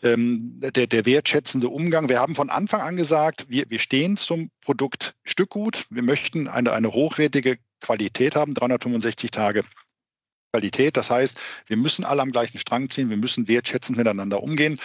[0.01, 2.09] Ähm, der, der wertschätzende Umgang.
[2.09, 5.85] Wir haben von Anfang an gesagt, wir, wir stehen zum Produkt Stückgut.
[5.89, 9.63] Wir möchten eine, eine hochwertige Qualität haben, 365 Tage
[10.51, 10.97] Qualität.
[10.97, 14.79] Das heißt, wir müssen alle am gleichen Strang ziehen, wir müssen wertschätzend miteinander umgehen.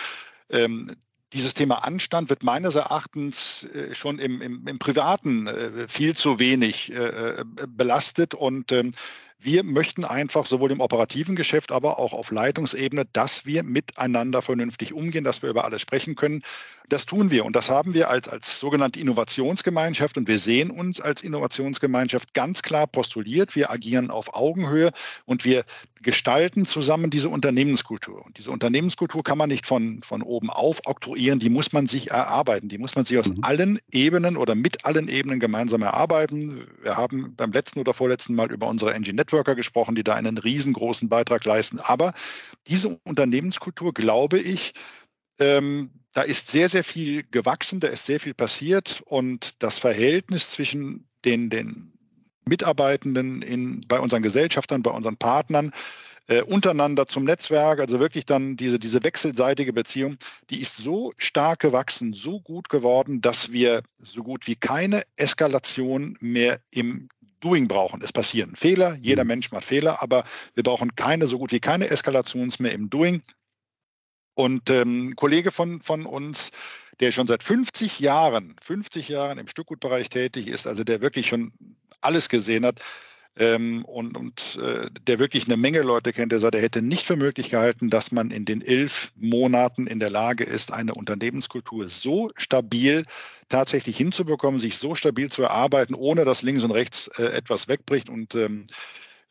[1.32, 6.38] Dieses Thema Anstand wird meines Erachtens äh, schon im, im, im Privaten äh, viel zu
[6.38, 8.92] wenig äh, belastet und ähm,
[9.40, 14.92] Wir möchten einfach sowohl im operativen Geschäft, aber auch auf Leitungsebene, dass wir miteinander vernünftig
[14.92, 16.42] umgehen, dass wir über alles sprechen können.
[16.88, 21.00] Das tun wir und das haben wir als, als sogenannte Innovationsgemeinschaft und wir sehen uns
[21.00, 23.54] als Innovationsgemeinschaft ganz klar postuliert.
[23.54, 24.90] Wir agieren auf Augenhöhe
[25.24, 25.64] und wir
[26.02, 28.24] gestalten zusammen diese Unternehmenskultur.
[28.24, 32.10] Und diese Unternehmenskultur kann man nicht von, von oben auf oktroyieren, die muss man sich
[32.10, 33.38] erarbeiten, die muss man sich aus mhm.
[33.42, 36.66] allen Ebenen oder mit allen Ebenen gemeinsam erarbeiten.
[36.82, 40.38] Wir haben beim letzten oder vorletzten Mal über unsere Engine Networker gesprochen, die da einen
[40.38, 41.80] riesengroßen Beitrag leisten.
[41.80, 42.14] Aber
[42.66, 44.72] diese Unternehmenskultur, glaube ich,
[45.38, 50.50] ähm, da ist sehr, sehr viel gewachsen, da ist sehr viel passiert und das Verhältnis
[50.50, 51.97] zwischen den, den
[52.48, 55.72] Mitarbeitenden in, bei unseren Gesellschaftern, bei unseren Partnern,
[56.28, 60.16] äh, untereinander zum Netzwerk, also wirklich dann diese, diese wechselseitige Beziehung,
[60.50, 66.16] die ist so stark gewachsen, so gut geworden, dass wir so gut wie keine Eskalation
[66.20, 67.08] mehr im
[67.40, 68.02] Doing brauchen.
[68.02, 69.28] Es passieren Fehler, jeder mhm.
[69.28, 73.22] Mensch macht Fehler, aber wir brauchen keine, so gut wie keine Eskalations mehr im Doing.
[74.38, 76.52] Und ähm, ein Kollege von, von uns,
[77.00, 81.52] der schon seit 50 Jahren, 50 Jahren im Stückgutbereich tätig ist, also der wirklich schon
[82.02, 82.80] alles gesehen hat,
[83.36, 87.04] ähm, und, und äh, der wirklich eine Menge Leute kennt, der sagt, er hätte nicht
[87.04, 91.88] für möglich gehalten, dass man in den elf Monaten in der Lage ist, eine Unternehmenskultur
[91.88, 93.02] so stabil
[93.48, 98.08] tatsächlich hinzubekommen, sich so stabil zu erarbeiten, ohne dass links und rechts äh, etwas wegbricht.
[98.08, 98.66] Und ähm,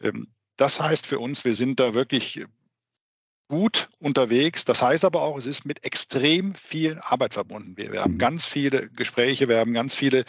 [0.02, 2.43] ähm, das heißt für uns, wir sind da wirklich
[3.47, 4.65] gut unterwegs.
[4.65, 7.77] Das heißt aber auch, es ist mit extrem viel Arbeit verbunden.
[7.77, 8.19] Wir, wir haben mhm.
[8.19, 10.25] ganz viele Gespräche, wir haben ganz viele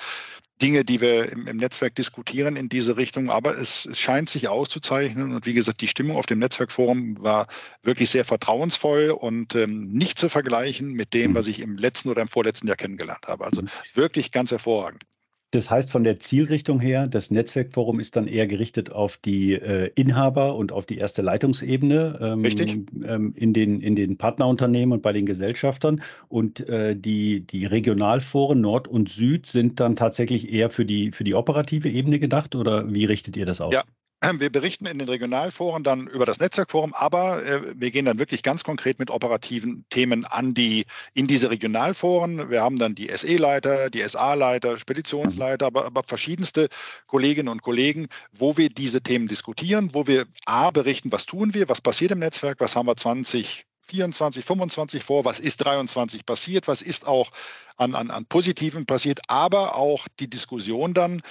[0.60, 3.30] Dinge, die wir im, im, Netzwerk diskutieren in diese Richtung.
[3.30, 5.34] Aber es, es, scheint sich auszuzeichnen.
[5.34, 7.46] Und wie gesagt, die Stimmung auf dem Netzwerkforum war
[7.82, 11.34] wirklich sehr vertrauensvoll und ähm, nicht zu vergleichen mit dem, mhm.
[11.36, 13.44] was ich im letzten oder im vorletzten Jahr kennengelernt habe.
[13.44, 13.68] Also mhm.
[13.94, 15.04] wirklich ganz hervorragend.
[15.50, 19.90] Das heißt, von der Zielrichtung her, das Netzwerkforum ist dann eher gerichtet auf die äh,
[19.94, 22.78] Inhaber und auf die erste Leitungsebene ähm, Richtig.
[23.04, 26.02] Ähm, in, den, in den Partnerunternehmen und bei den Gesellschaftern.
[26.28, 31.24] Und äh, die, die Regionalforen Nord und Süd sind dann tatsächlich eher für die, für
[31.24, 33.72] die operative Ebene gedacht oder wie richtet ihr das aus?
[33.72, 33.84] Ja,
[34.38, 38.42] wir berichten in den Regionalforen dann über das Netzwerkforum, aber äh, wir gehen dann wirklich
[38.42, 42.50] ganz konkret mit operativen Themen an die, in diese Regionalforen.
[42.50, 46.68] Wir haben dann die SE-Leiter, die SA-Leiter, Speditionsleiter, aber, aber verschiedenste
[47.06, 51.68] Kolleginnen und Kollegen, wo wir diese Themen diskutieren, wo wir A berichten, was tun wir,
[51.68, 56.68] was passiert im Netzwerk, was haben wir 20, 24, 25 vor, was ist 23 passiert,
[56.68, 57.30] was ist auch
[57.76, 61.22] an, an, an Positiven passiert, aber auch die Diskussion dann,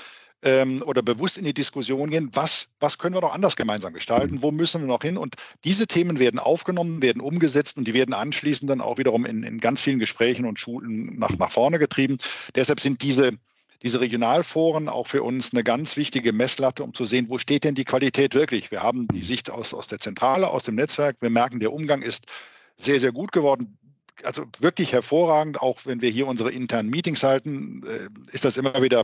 [0.43, 4.35] ähm, oder bewusst in die Diskussion gehen, was, was können wir noch anders gemeinsam gestalten,
[4.35, 4.41] mhm.
[4.43, 5.17] wo müssen wir noch hin?
[5.17, 9.43] Und diese Themen werden aufgenommen, werden umgesetzt und die werden anschließend dann auch wiederum in,
[9.43, 12.17] in ganz vielen Gesprächen und Schulen nach, nach vorne getrieben.
[12.55, 13.33] Deshalb sind diese
[13.83, 17.75] diese Regionalforen auch für uns eine ganz wichtige Messlatte, um zu sehen, wo steht denn
[17.75, 18.71] die Qualität wirklich.
[18.71, 21.17] Wir haben die Sicht aus, aus der Zentrale, aus dem Netzwerk.
[21.19, 22.25] Wir merken, der Umgang ist
[22.75, 23.77] sehr, sehr gut geworden.
[24.23, 25.61] Also wirklich hervorragend.
[25.61, 29.03] Auch wenn wir hier unsere internen Meetings halten, äh, ist das immer wieder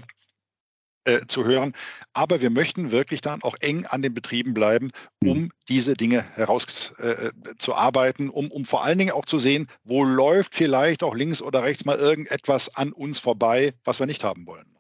[1.06, 1.74] äh, zu hören.
[2.14, 4.90] Aber wir möchten wirklich dann auch eng an den Betrieben bleiben,
[5.24, 5.32] hm.
[5.32, 10.56] um diese Dinge herauszuarbeiten, äh, um, um vor allen Dingen auch zu sehen, wo läuft
[10.56, 14.74] vielleicht auch links oder rechts mal irgendetwas an uns vorbei, was wir nicht haben wollen.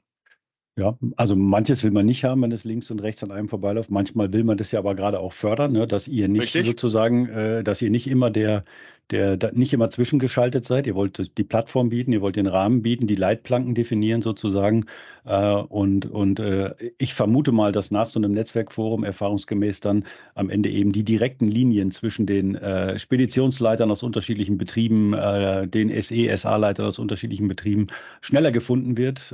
[0.75, 3.91] Ja, also manches will man nicht haben, wenn es links und rechts an einem vorbeiläuft.
[3.91, 6.65] Manchmal will man das ja aber gerade auch fördern, ne, dass ihr nicht Richtig.
[6.65, 8.63] sozusagen, äh, dass ihr nicht immer der,
[9.11, 10.87] der nicht immer zwischengeschaltet seid.
[10.87, 14.85] Ihr wollt die Plattform bieten, ihr wollt den Rahmen bieten, die Leitplanken definieren sozusagen.
[15.25, 20.49] Äh, und und äh, ich vermute mal, dass nach so einem Netzwerkforum erfahrungsgemäß dann am
[20.49, 26.85] Ende eben die direkten Linien zwischen den äh, Speditionsleitern aus unterschiedlichen Betrieben, den SE, SA-Leitern
[26.85, 27.87] aus unterschiedlichen Betrieben
[28.21, 29.33] schneller gefunden wird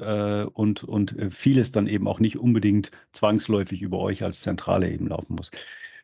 [0.54, 5.36] und, und vieles dann eben auch nicht unbedingt zwangsläufig über euch als Zentrale eben laufen
[5.36, 5.52] muss.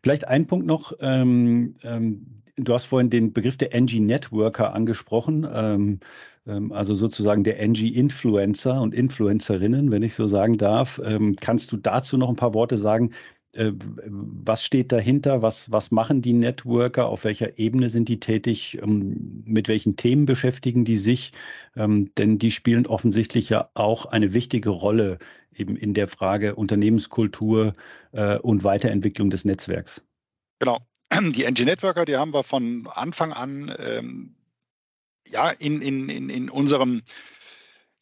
[0.06, 0.94] Vielleicht ein Punkt noch.
[1.00, 6.00] Ähm, ähm, du hast vorhin den Begriff der NG-Networker angesprochen, ähm,
[6.46, 11.02] ähm, also sozusagen der NG-Influencer und Influencerinnen, wenn ich so sagen darf.
[11.04, 13.14] Ähm, kannst du dazu noch ein paar Worte sagen?
[13.56, 13.72] Äh,
[14.06, 15.42] was steht dahinter?
[15.42, 17.08] Was, was machen die Networker?
[17.08, 18.78] Auf welcher Ebene sind die tätig?
[18.82, 21.32] Ähm, mit welchen Themen beschäftigen die sich?
[21.76, 25.20] Ähm, denn die spielen offensichtlich ja auch eine wichtige Rolle
[25.56, 27.76] eben in der Frage Unternehmenskultur
[28.12, 30.04] äh, und Weiterentwicklung des Netzwerks.
[30.60, 30.80] Genau,
[31.22, 34.36] die NG-Networker, die haben wir von Anfang an ähm,
[35.30, 37.02] ja, in, in, in, in unserem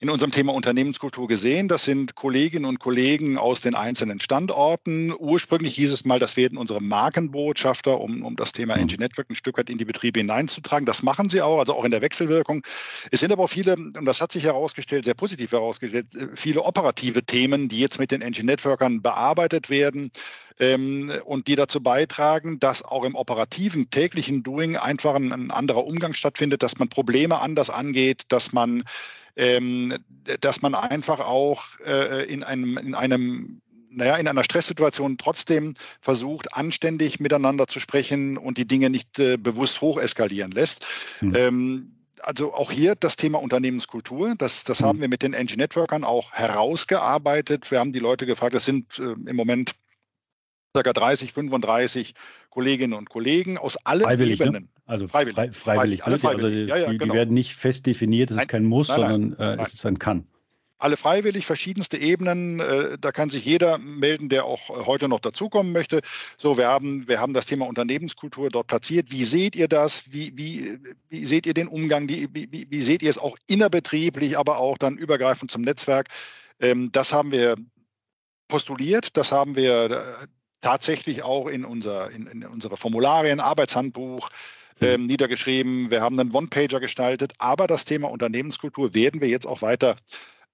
[0.03, 1.69] in unserem Thema Unternehmenskultur gesehen.
[1.69, 5.13] Das sind Kolleginnen und Kollegen aus den einzelnen Standorten.
[5.17, 9.35] Ursprünglich hieß es mal, das werden unsere Markenbotschafter, um, um das Thema NG Network ein
[9.35, 10.85] Stück weit in die Betriebe hineinzutragen.
[10.85, 12.63] Das machen sie auch, also auch in der Wechselwirkung.
[13.11, 17.23] Es sind aber auch viele, und das hat sich herausgestellt, sehr positiv herausgestellt, viele operative
[17.23, 20.11] Themen, die jetzt mit den NG Networkern bearbeitet werden
[20.59, 26.13] ähm, und die dazu beitragen, dass auch im operativen täglichen Doing einfach ein, anderer Umgang
[26.13, 28.83] stattfindet, dass man Probleme anders angeht, dass man
[29.35, 33.61] dass man einfach auch äh, in einem, in einem
[33.95, 39.37] naja, in einer Stresssituation trotzdem versucht, anständig miteinander zu sprechen und die Dinge nicht äh,
[39.37, 40.85] bewusst hocheskalieren lässt.
[41.21, 41.35] Mhm.
[41.35, 41.91] Ähm,
[42.23, 44.85] also auch hier das Thema Unternehmenskultur, das, das mhm.
[44.85, 47.69] haben wir mit den Engine Networkern auch herausgearbeitet.
[47.69, 49.73] Wir haben die Leute gefragt, das sind äh, im Moment
[50.73, 50.93] ca.
[50.93, 52.15] 30, 35
[52.49, 54.45] Kolleginnen und Kollegen aus allen freiwillig, ne?
[54.45, 54.63] Ebenen.
[54.63, 54.69] Ne?
[54.85, 55.35] Also freiwillig.
[55.35, 56.03] Frei, freiwillig.
[56.03, 56.71] Alle freiwillig.
[56.71, 57.13] Also ja, ja, die, genau.
[57.13, 59.85] die, werden nicht fest definiert, es ist kein Muss, nein, nein, sondern äh, es ist
[59.85, 60.27] ein Kann.
[60.79, 62.59] Alle freiwillig, verschiedenste Ebenen.
[62.59, 66.01] Äh, da kann sich jeder melden, der auch heute noch dazukommen möchte.
[66.37, 69.09] So, wir haben, wir haben das Thema Unternehmenskultur dort platziert.
[69.09, 70.11] Wie seht ihr das?
[70.11, 70.77] Wie, wie,
[71.09, 72.09] wie seht ihr den Umgang?
[72.09, 76.09] Wie, wie, wie seht ihr es auch innerbetrieblich, aber auch dann übergreifend zum Netzwerk?
[76.59, 77.55] Ähm, das haben wir
[78.49, 80.27] postuliert, das haben wir äh,
[80.63, 84.29] tatsächlich auch in, unser, in, in unsere Formularien, Arbeitshandbuch
[84.79, 84.87] hm.
[84.87, 85.91] ähm, niedergeschrieben.
[85.91, 89.97] Wir haben einen One-Pager gestaltet, aber das Thema Unternehmenskultur werden wir jetzt auch weiter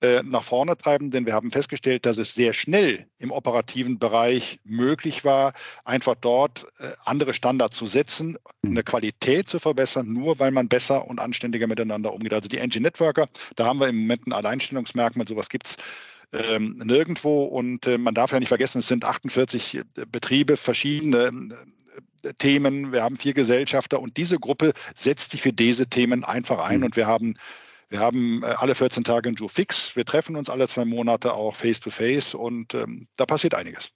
[0.02, 4.60] äh, nach vorne treiben, denn wir haben festgestellt, dass es sehr schnell im operativen Bereich
[4.64, 8.72] möglich war, einfach dort äh, andere Standards zu setzen, hm.
[8.72, 12.34] eine Qualität zu verbessern, nur weil man besser und anständiger miteinander umgeht.
[12.34, 15.78] Also die Engine Networker, da haben wir im Moment ein Alleinstellungsmerkmal, sowas gibt es
[16.34, 17.44] ähm, nirgendwo.
[17.46, 21.32] Und äh, man darf ja nicht vergessen, es sind 48 äh, Betriebe, verschiedene
[22.24, 22.92] äh, Themen.
[22.92, 26.80] Wir haben vier Gesellschafter und diese Gruppe setzt sich für diese Themen einfach ein.
[26.80, 26.86] Mhm.
[26.86, 27.36] Und wir haben
[27.90, 29.96] wir haben äh, alle 14 Tage ein Jour fix.
[29.96, 33.92] Wir treffen uns alle zwei Monate auch face-to-face -face und ähm, da passiert einiges.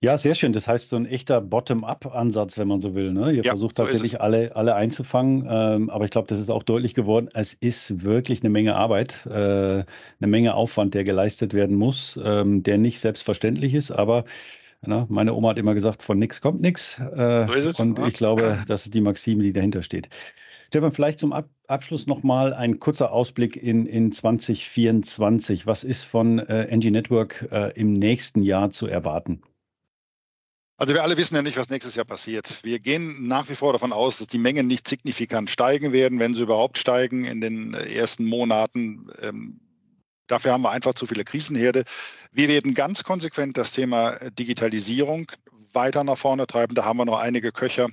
[0.00, 0.52] Ja, sehr schön.
[0.52, 3.12] Das heißt, so ein echter Bottom-up-Ansatz, wenn man so will.
[3.12, 3.32] Ne?
[3.32, 5.46] Ihr ja, versucht tatsächlich so alle, alle einzufangen.
[5.48, 7.28] Ähm, aber ich glaube, das ist auch deutlich geworden.
[7.34, 9.86] Es ist wirklich eine Menge Arbeit, äh, eine
[10.20, 13.90] Menge Aufwand, der geleistet werden muss, ähm, der nicht selbstverständlich ist.
[13.90, 14.24] Aber
[14.82, 16.98] na, meine Oma hat immer gesagt, von nichts kommt nichts.
[16.98, 18.06] Äh, so und ja.
[18.06, 20.08] ich glaube, das ist die Maxime, die dahinter steht.
[20.68, 25.66] Stefan, vielleicht zum Ab Abschluss nochmal ein kurzer Ausblick in, in 2024.
[25.66, 29.42] Was ist von äh, NG Network äh, im nächsten Jahr zu erwarten?
[30.78, 32.62] Also wir alle wissen ja nicht, was nächstes Jahr passiert.
[32.62, 36.34] Wir gehen nach wie vor davon aus, dass die Mengen nicht signifikant steigen werden, wenn
[36.34, 39.10] sie überhaupt steigen in den ersten Monaten.
[39.22, 39.60] Ähm,
[40.26, 41.84] dafür haben wir einfach zu viele Krisenherde.
[42.30, 45.32] Wir werden ganz konsequent das Thema Digitalisierung
[45.72, 46.74] weiter nach vorne treiben.
[46.74, 47.88] Da haben wir noch einige Köcher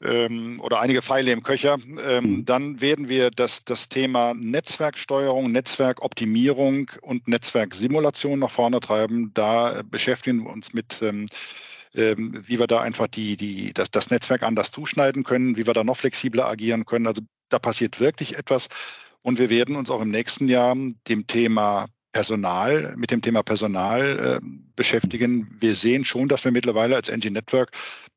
[0.00, 1.76] ähm, oder einige Pfeile im Köcher.
[2.06, 2.44] Ähm, mhm.
[2.44, 9.32] Dann werden wir das, das Thema Netzwerksteuerung, Netzwerkoptimierung und Netzwerksimulation nach vorne treiben.
[9.34, 11.02] Da beschäftigen wir uns mit
[11.94, 15.74] ähm, wie wir da einfach die, die, das, das Netzwerk anders zuschneiden können, wie wir
[15.74, 17.06] da noch flexibler agieren können.
[17.06, 18.68] Also da passiert wirklich etwas.
[19.22, 20.74] Und wir werden uns auch im nächsten Jahr
[21.08, 25.56] dem Thema Personal, mit dem Thema Personal äh, beschäftigen.
[25.60, 27.70] Wir sehen schon, dass wir mittlerweile als NG Network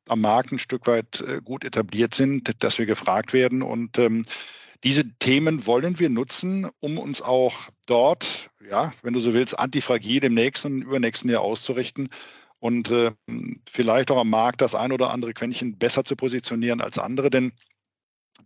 [0.08, 3.62] am Markt ein Stück weit äh, gut etabliert sind, dass wir gefragt werden.
[3.62, 4.24] Und ähm,
[4.82, 7.54] diese Themen wollen wir nutzen, um uns auch
[7.86, 12.08] dort, ja, wenn du so willst, antifragil im nächsten und übernächsten Jahr auszurichten
[12.64, 13.10] und äh,
[13.70, 17.28] vielleicht auch am Markt das ein oder andere Quäntchen besser zu positionieren als andere.
[17.28, 17.52] Denn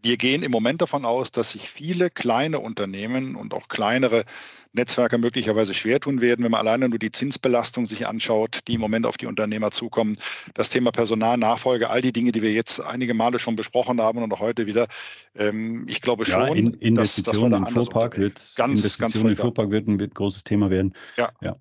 [0.02, 4.24] wir gehen im Moment davon aus, dass sich viele kleine Unternehmen und auch kleinere
[4.72, 8.80] Netzwerke möglicherweise schwer tun werden, wenn man alleine nur die Zinsbelastung sich anschaut, die im
[8.80, 10.16] Moment auf die Unternehmer zukommen.
[10.52, 14.32] Das Thema Personalnachfolge, all die Dinge, die wir jetzt einige Male schon besprochen haben und
[14.32, 14.88] auch heute wieder.
[15.36, 19.38] Ähm, ich glaube schon, ja, in, Investitionen dass, dass im Fuhrpark wird ganz, Investitionen ganz
[19.38, 20.92] im Fuhrpark wird ein, wird ein großes Thema werden.
[21.16, 21.30] Ja.
[21.40, 21.54] ja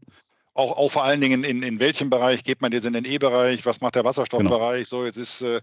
[0.58, 3.66] auch, auch vor allen Dingen in, in welchem Bereich geht man jetzt in den E-Bereich,
[3.66, 4.90] was macht der Wasserstoffbereich?
[4.90, 5.02] Genau.
[5.02, 5.62] So, jetzt ist äh,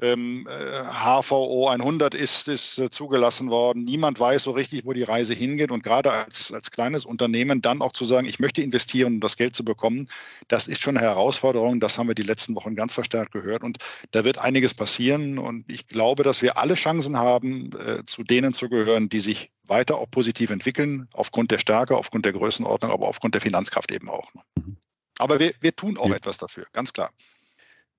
[0.00, 3.84] ähm, HVO 100 ist, ist äh, zugelassen worden.
[3.84, 5.70] Niemand weiß so richtig, wo die Reise hingeht.
[5.70, 9.36] Und gerade als, als kleines Unternehmen dann auch zu sagen, ich möchte investieren, um das
[9.36, 10.08] Geld zu bekommen,
[10.48, 11.80] das ist schon eine Herausforderung.
[11.80, 13.62] Das haben wir die letzten Wochen ganz verstärkt gehört.
[13.62, 13.78] Und
[14.10, 15.38] da wird einiges passieren.
[15.38, 19.52] Und ich glaube, dass wir alle Chancen haben, äh, zu denen zu gehören, die sich
[19.66, 24.08] weiter auch positiv entwickeln, aufgrund der Stärke, aufgrund der Größenordnung, aber aufgrund der Finanzkraft eben
[24.08, 24.30] auch.
[24.56, 24.76] Mhm.
[25.18, 26.16] Aber wir, wir tun auch ja.
[26.16, 27.10] etwas dafür, ganz klar.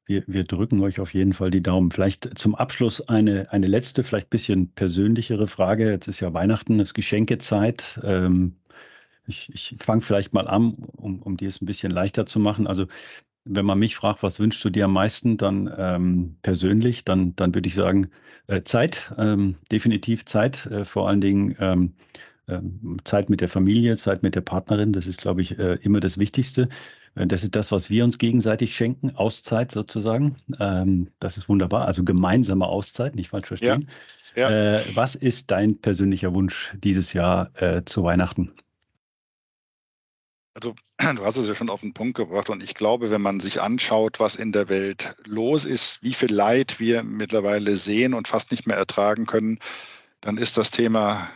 [0.08, 1.89] Wir, wir drücken euch auf jeden Fall die Daumen.
[1.91, 5.89] Vielleicht zum Abschluss eine, eine letzte, vielleicht ein bisschen persönlichere Frage.
[5.89, 8.00] Jetzt ist ja Weihnachten, es ist Geschenkezeit.
[8.04, 8.56] Ähm,
[9.28, 12.68] ich ich fange vielleicht mal an, um, um dir es ein bisschen leichter zu machen.
[12.68, 12.88] Also
[13.46, 17.56] wenn man mich fragt, was wünschst du dir am meisten, dann ähm, persönlich, dann, dann
[17.56, 18.10] würde ich sagen,
[18.48, 21.96] äh, Zeit, ähm, definitiv Zeit, äh, vor allen Dingen ähm,
[22.48, 26.00] Ähm, Zeit mit der Familie, Zeit mit der Partnerin, das ist, glaube ich, äh, immer
[26.00, 26.70] das Wichtigste.
[27.15, 30.38] Äh, das ist das, was wir uns gegenseitig schenken, Auszeit sozusagen.
[30.60, 33.89] Ähm, das ist wunderbar, also gemeinsame Auszeit, nicht falsch verstehen.
[34.36, 34.49] Ja.
[34.49, 34.80] Ja.
[34.80, 37.51] Äh, was ist dein persönlicher Wunsch dieses Jahr
[37.86, 38.51] zu Weihnachten?
[40.55, 40.74] Also
[41.16, 43.61] du hast es ja schon auf den Punkt gebracht und ich glaube, wenn man sich
[43.61, 48.51] anschaut, was in der Welt los ist, wie viel Leid wir mittlerweile sehen und fast
[48.51, 49.59] nicht mehr ertragen können,
[50.22, 51.30] dann ist das Thema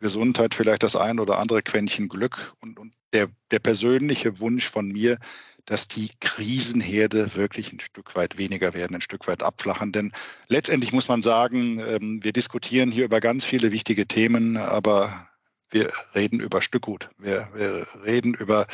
[0.00, 4.88] Gesundheit vielleicht das ein oder andere Quäntchen Glück und, und der, der persönliche Wunsch von
[4.88, 5.18] mir,
[5.64, 9.92] dass die Krisenherde wirklich ein Stück weit weniger werden, ein Stück weit abflachen.
[9.92, 10.12] Denn
[10.48, 15.28] letztendlich muss man sagen, ähm, wir diskutieren hier über ganz viele wichtige Themen, aber
[15.70, 17.08] wir reden über Stückgut.
[17.18, 18.66] Wir, wir reden über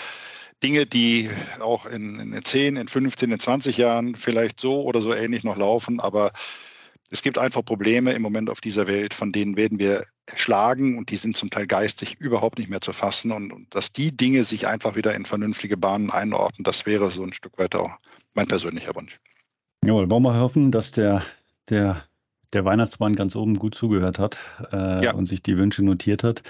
[0.62, 1.30] Dinge, die
[1.61, 5.56] auch in, in 10, in 15, in 20 Jahren vielleicht so oder so ähnlich noch
[5.56, 6.32] laufen, aber
[7.11, 11.11] es gibt einfach Probleme im Moment auf dieser Welt, von denen werden wir erschlagen und
[11.11, 13.32] die sind zum Teil geistig überhaupt nicht mehr zu fassen.
[13.32, 17.24] Und, und dass die Dinge sich einfach wieder in vernünftige Bahnen einordnen, das wäre so
[17.24, 17.90] ein Stück weit auch
[18.34, 19.18] mein persönlicher Wunsch.
[19.84, 21.24] Jawohl, wollen wir hoffen, dass der,
[21.68, 22.04] der,
[22.52, 24.38] der Weihnachtsmann ganz oben gut zugehört hat
[24.72, 25.14] äh, ja.
[25.14, 26.42] und sich die Wünsche notiert hat.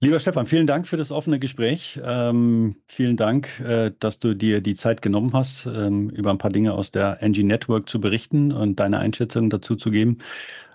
[0.00, 1.98] Lieber Stefan, vielen Dank für das offene Gespräch.
[2.04, 6.52] Ähm, vielen Dank, äh, dass du dir die Zeit genommen hast, ähm, über ein paar
[6.52, 10.18] Dinge aus der NG Network zu berichten und deine Einschätzung dazu zu geben.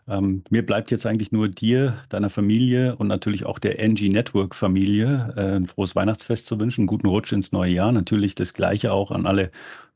[0.10, 4.56] Ähm, mir bleibt jetzt eigentlich nur dir, deiner Familie und natürlich auch der NG Network
[4.56, 7.94] Familie äh, ein frohes Weihnachtsfest zu wünschen, guten Rutsch ins neue Jahr.
[7.94, 9.52] Natürlich das Gleiche auch an alle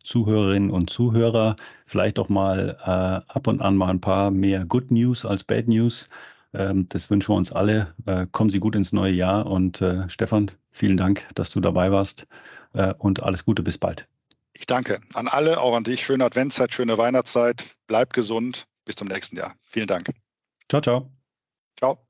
[0.06, 1.58] Zuhörerinnen und Zuhörer.
[1.86, 2.90] Vielleicht auch mal äh,
[3.30, 6.08] ab und an mal ein paar mehr Good News als Bad News.
[6.54, 7.93] Ähm, das wünschen wir uns alle.
[8.06, 11.91] Äh, kommen Sie gut ins neue Jahr und äh, Stefan, vielen Dank, dass du dabei
[11.91, 12.28] warst
[12.74, 14.08] äh, und alles Gute, bis bald.
[14.54, 16.04] Ich danke an alle, auch an dich.
[16.04, 17.64] Schöne Adventszeit, schöne Weihnachtszeit.
[17.86, 18.66] Bleib gesund.
[18.86, 19.54] Bis zum nächsten Jahr.
[19.64, 20.10] Vielen Dank.
[20.70, 21.12] Ciao, ciao.
[21.78, 22.07] Ciao.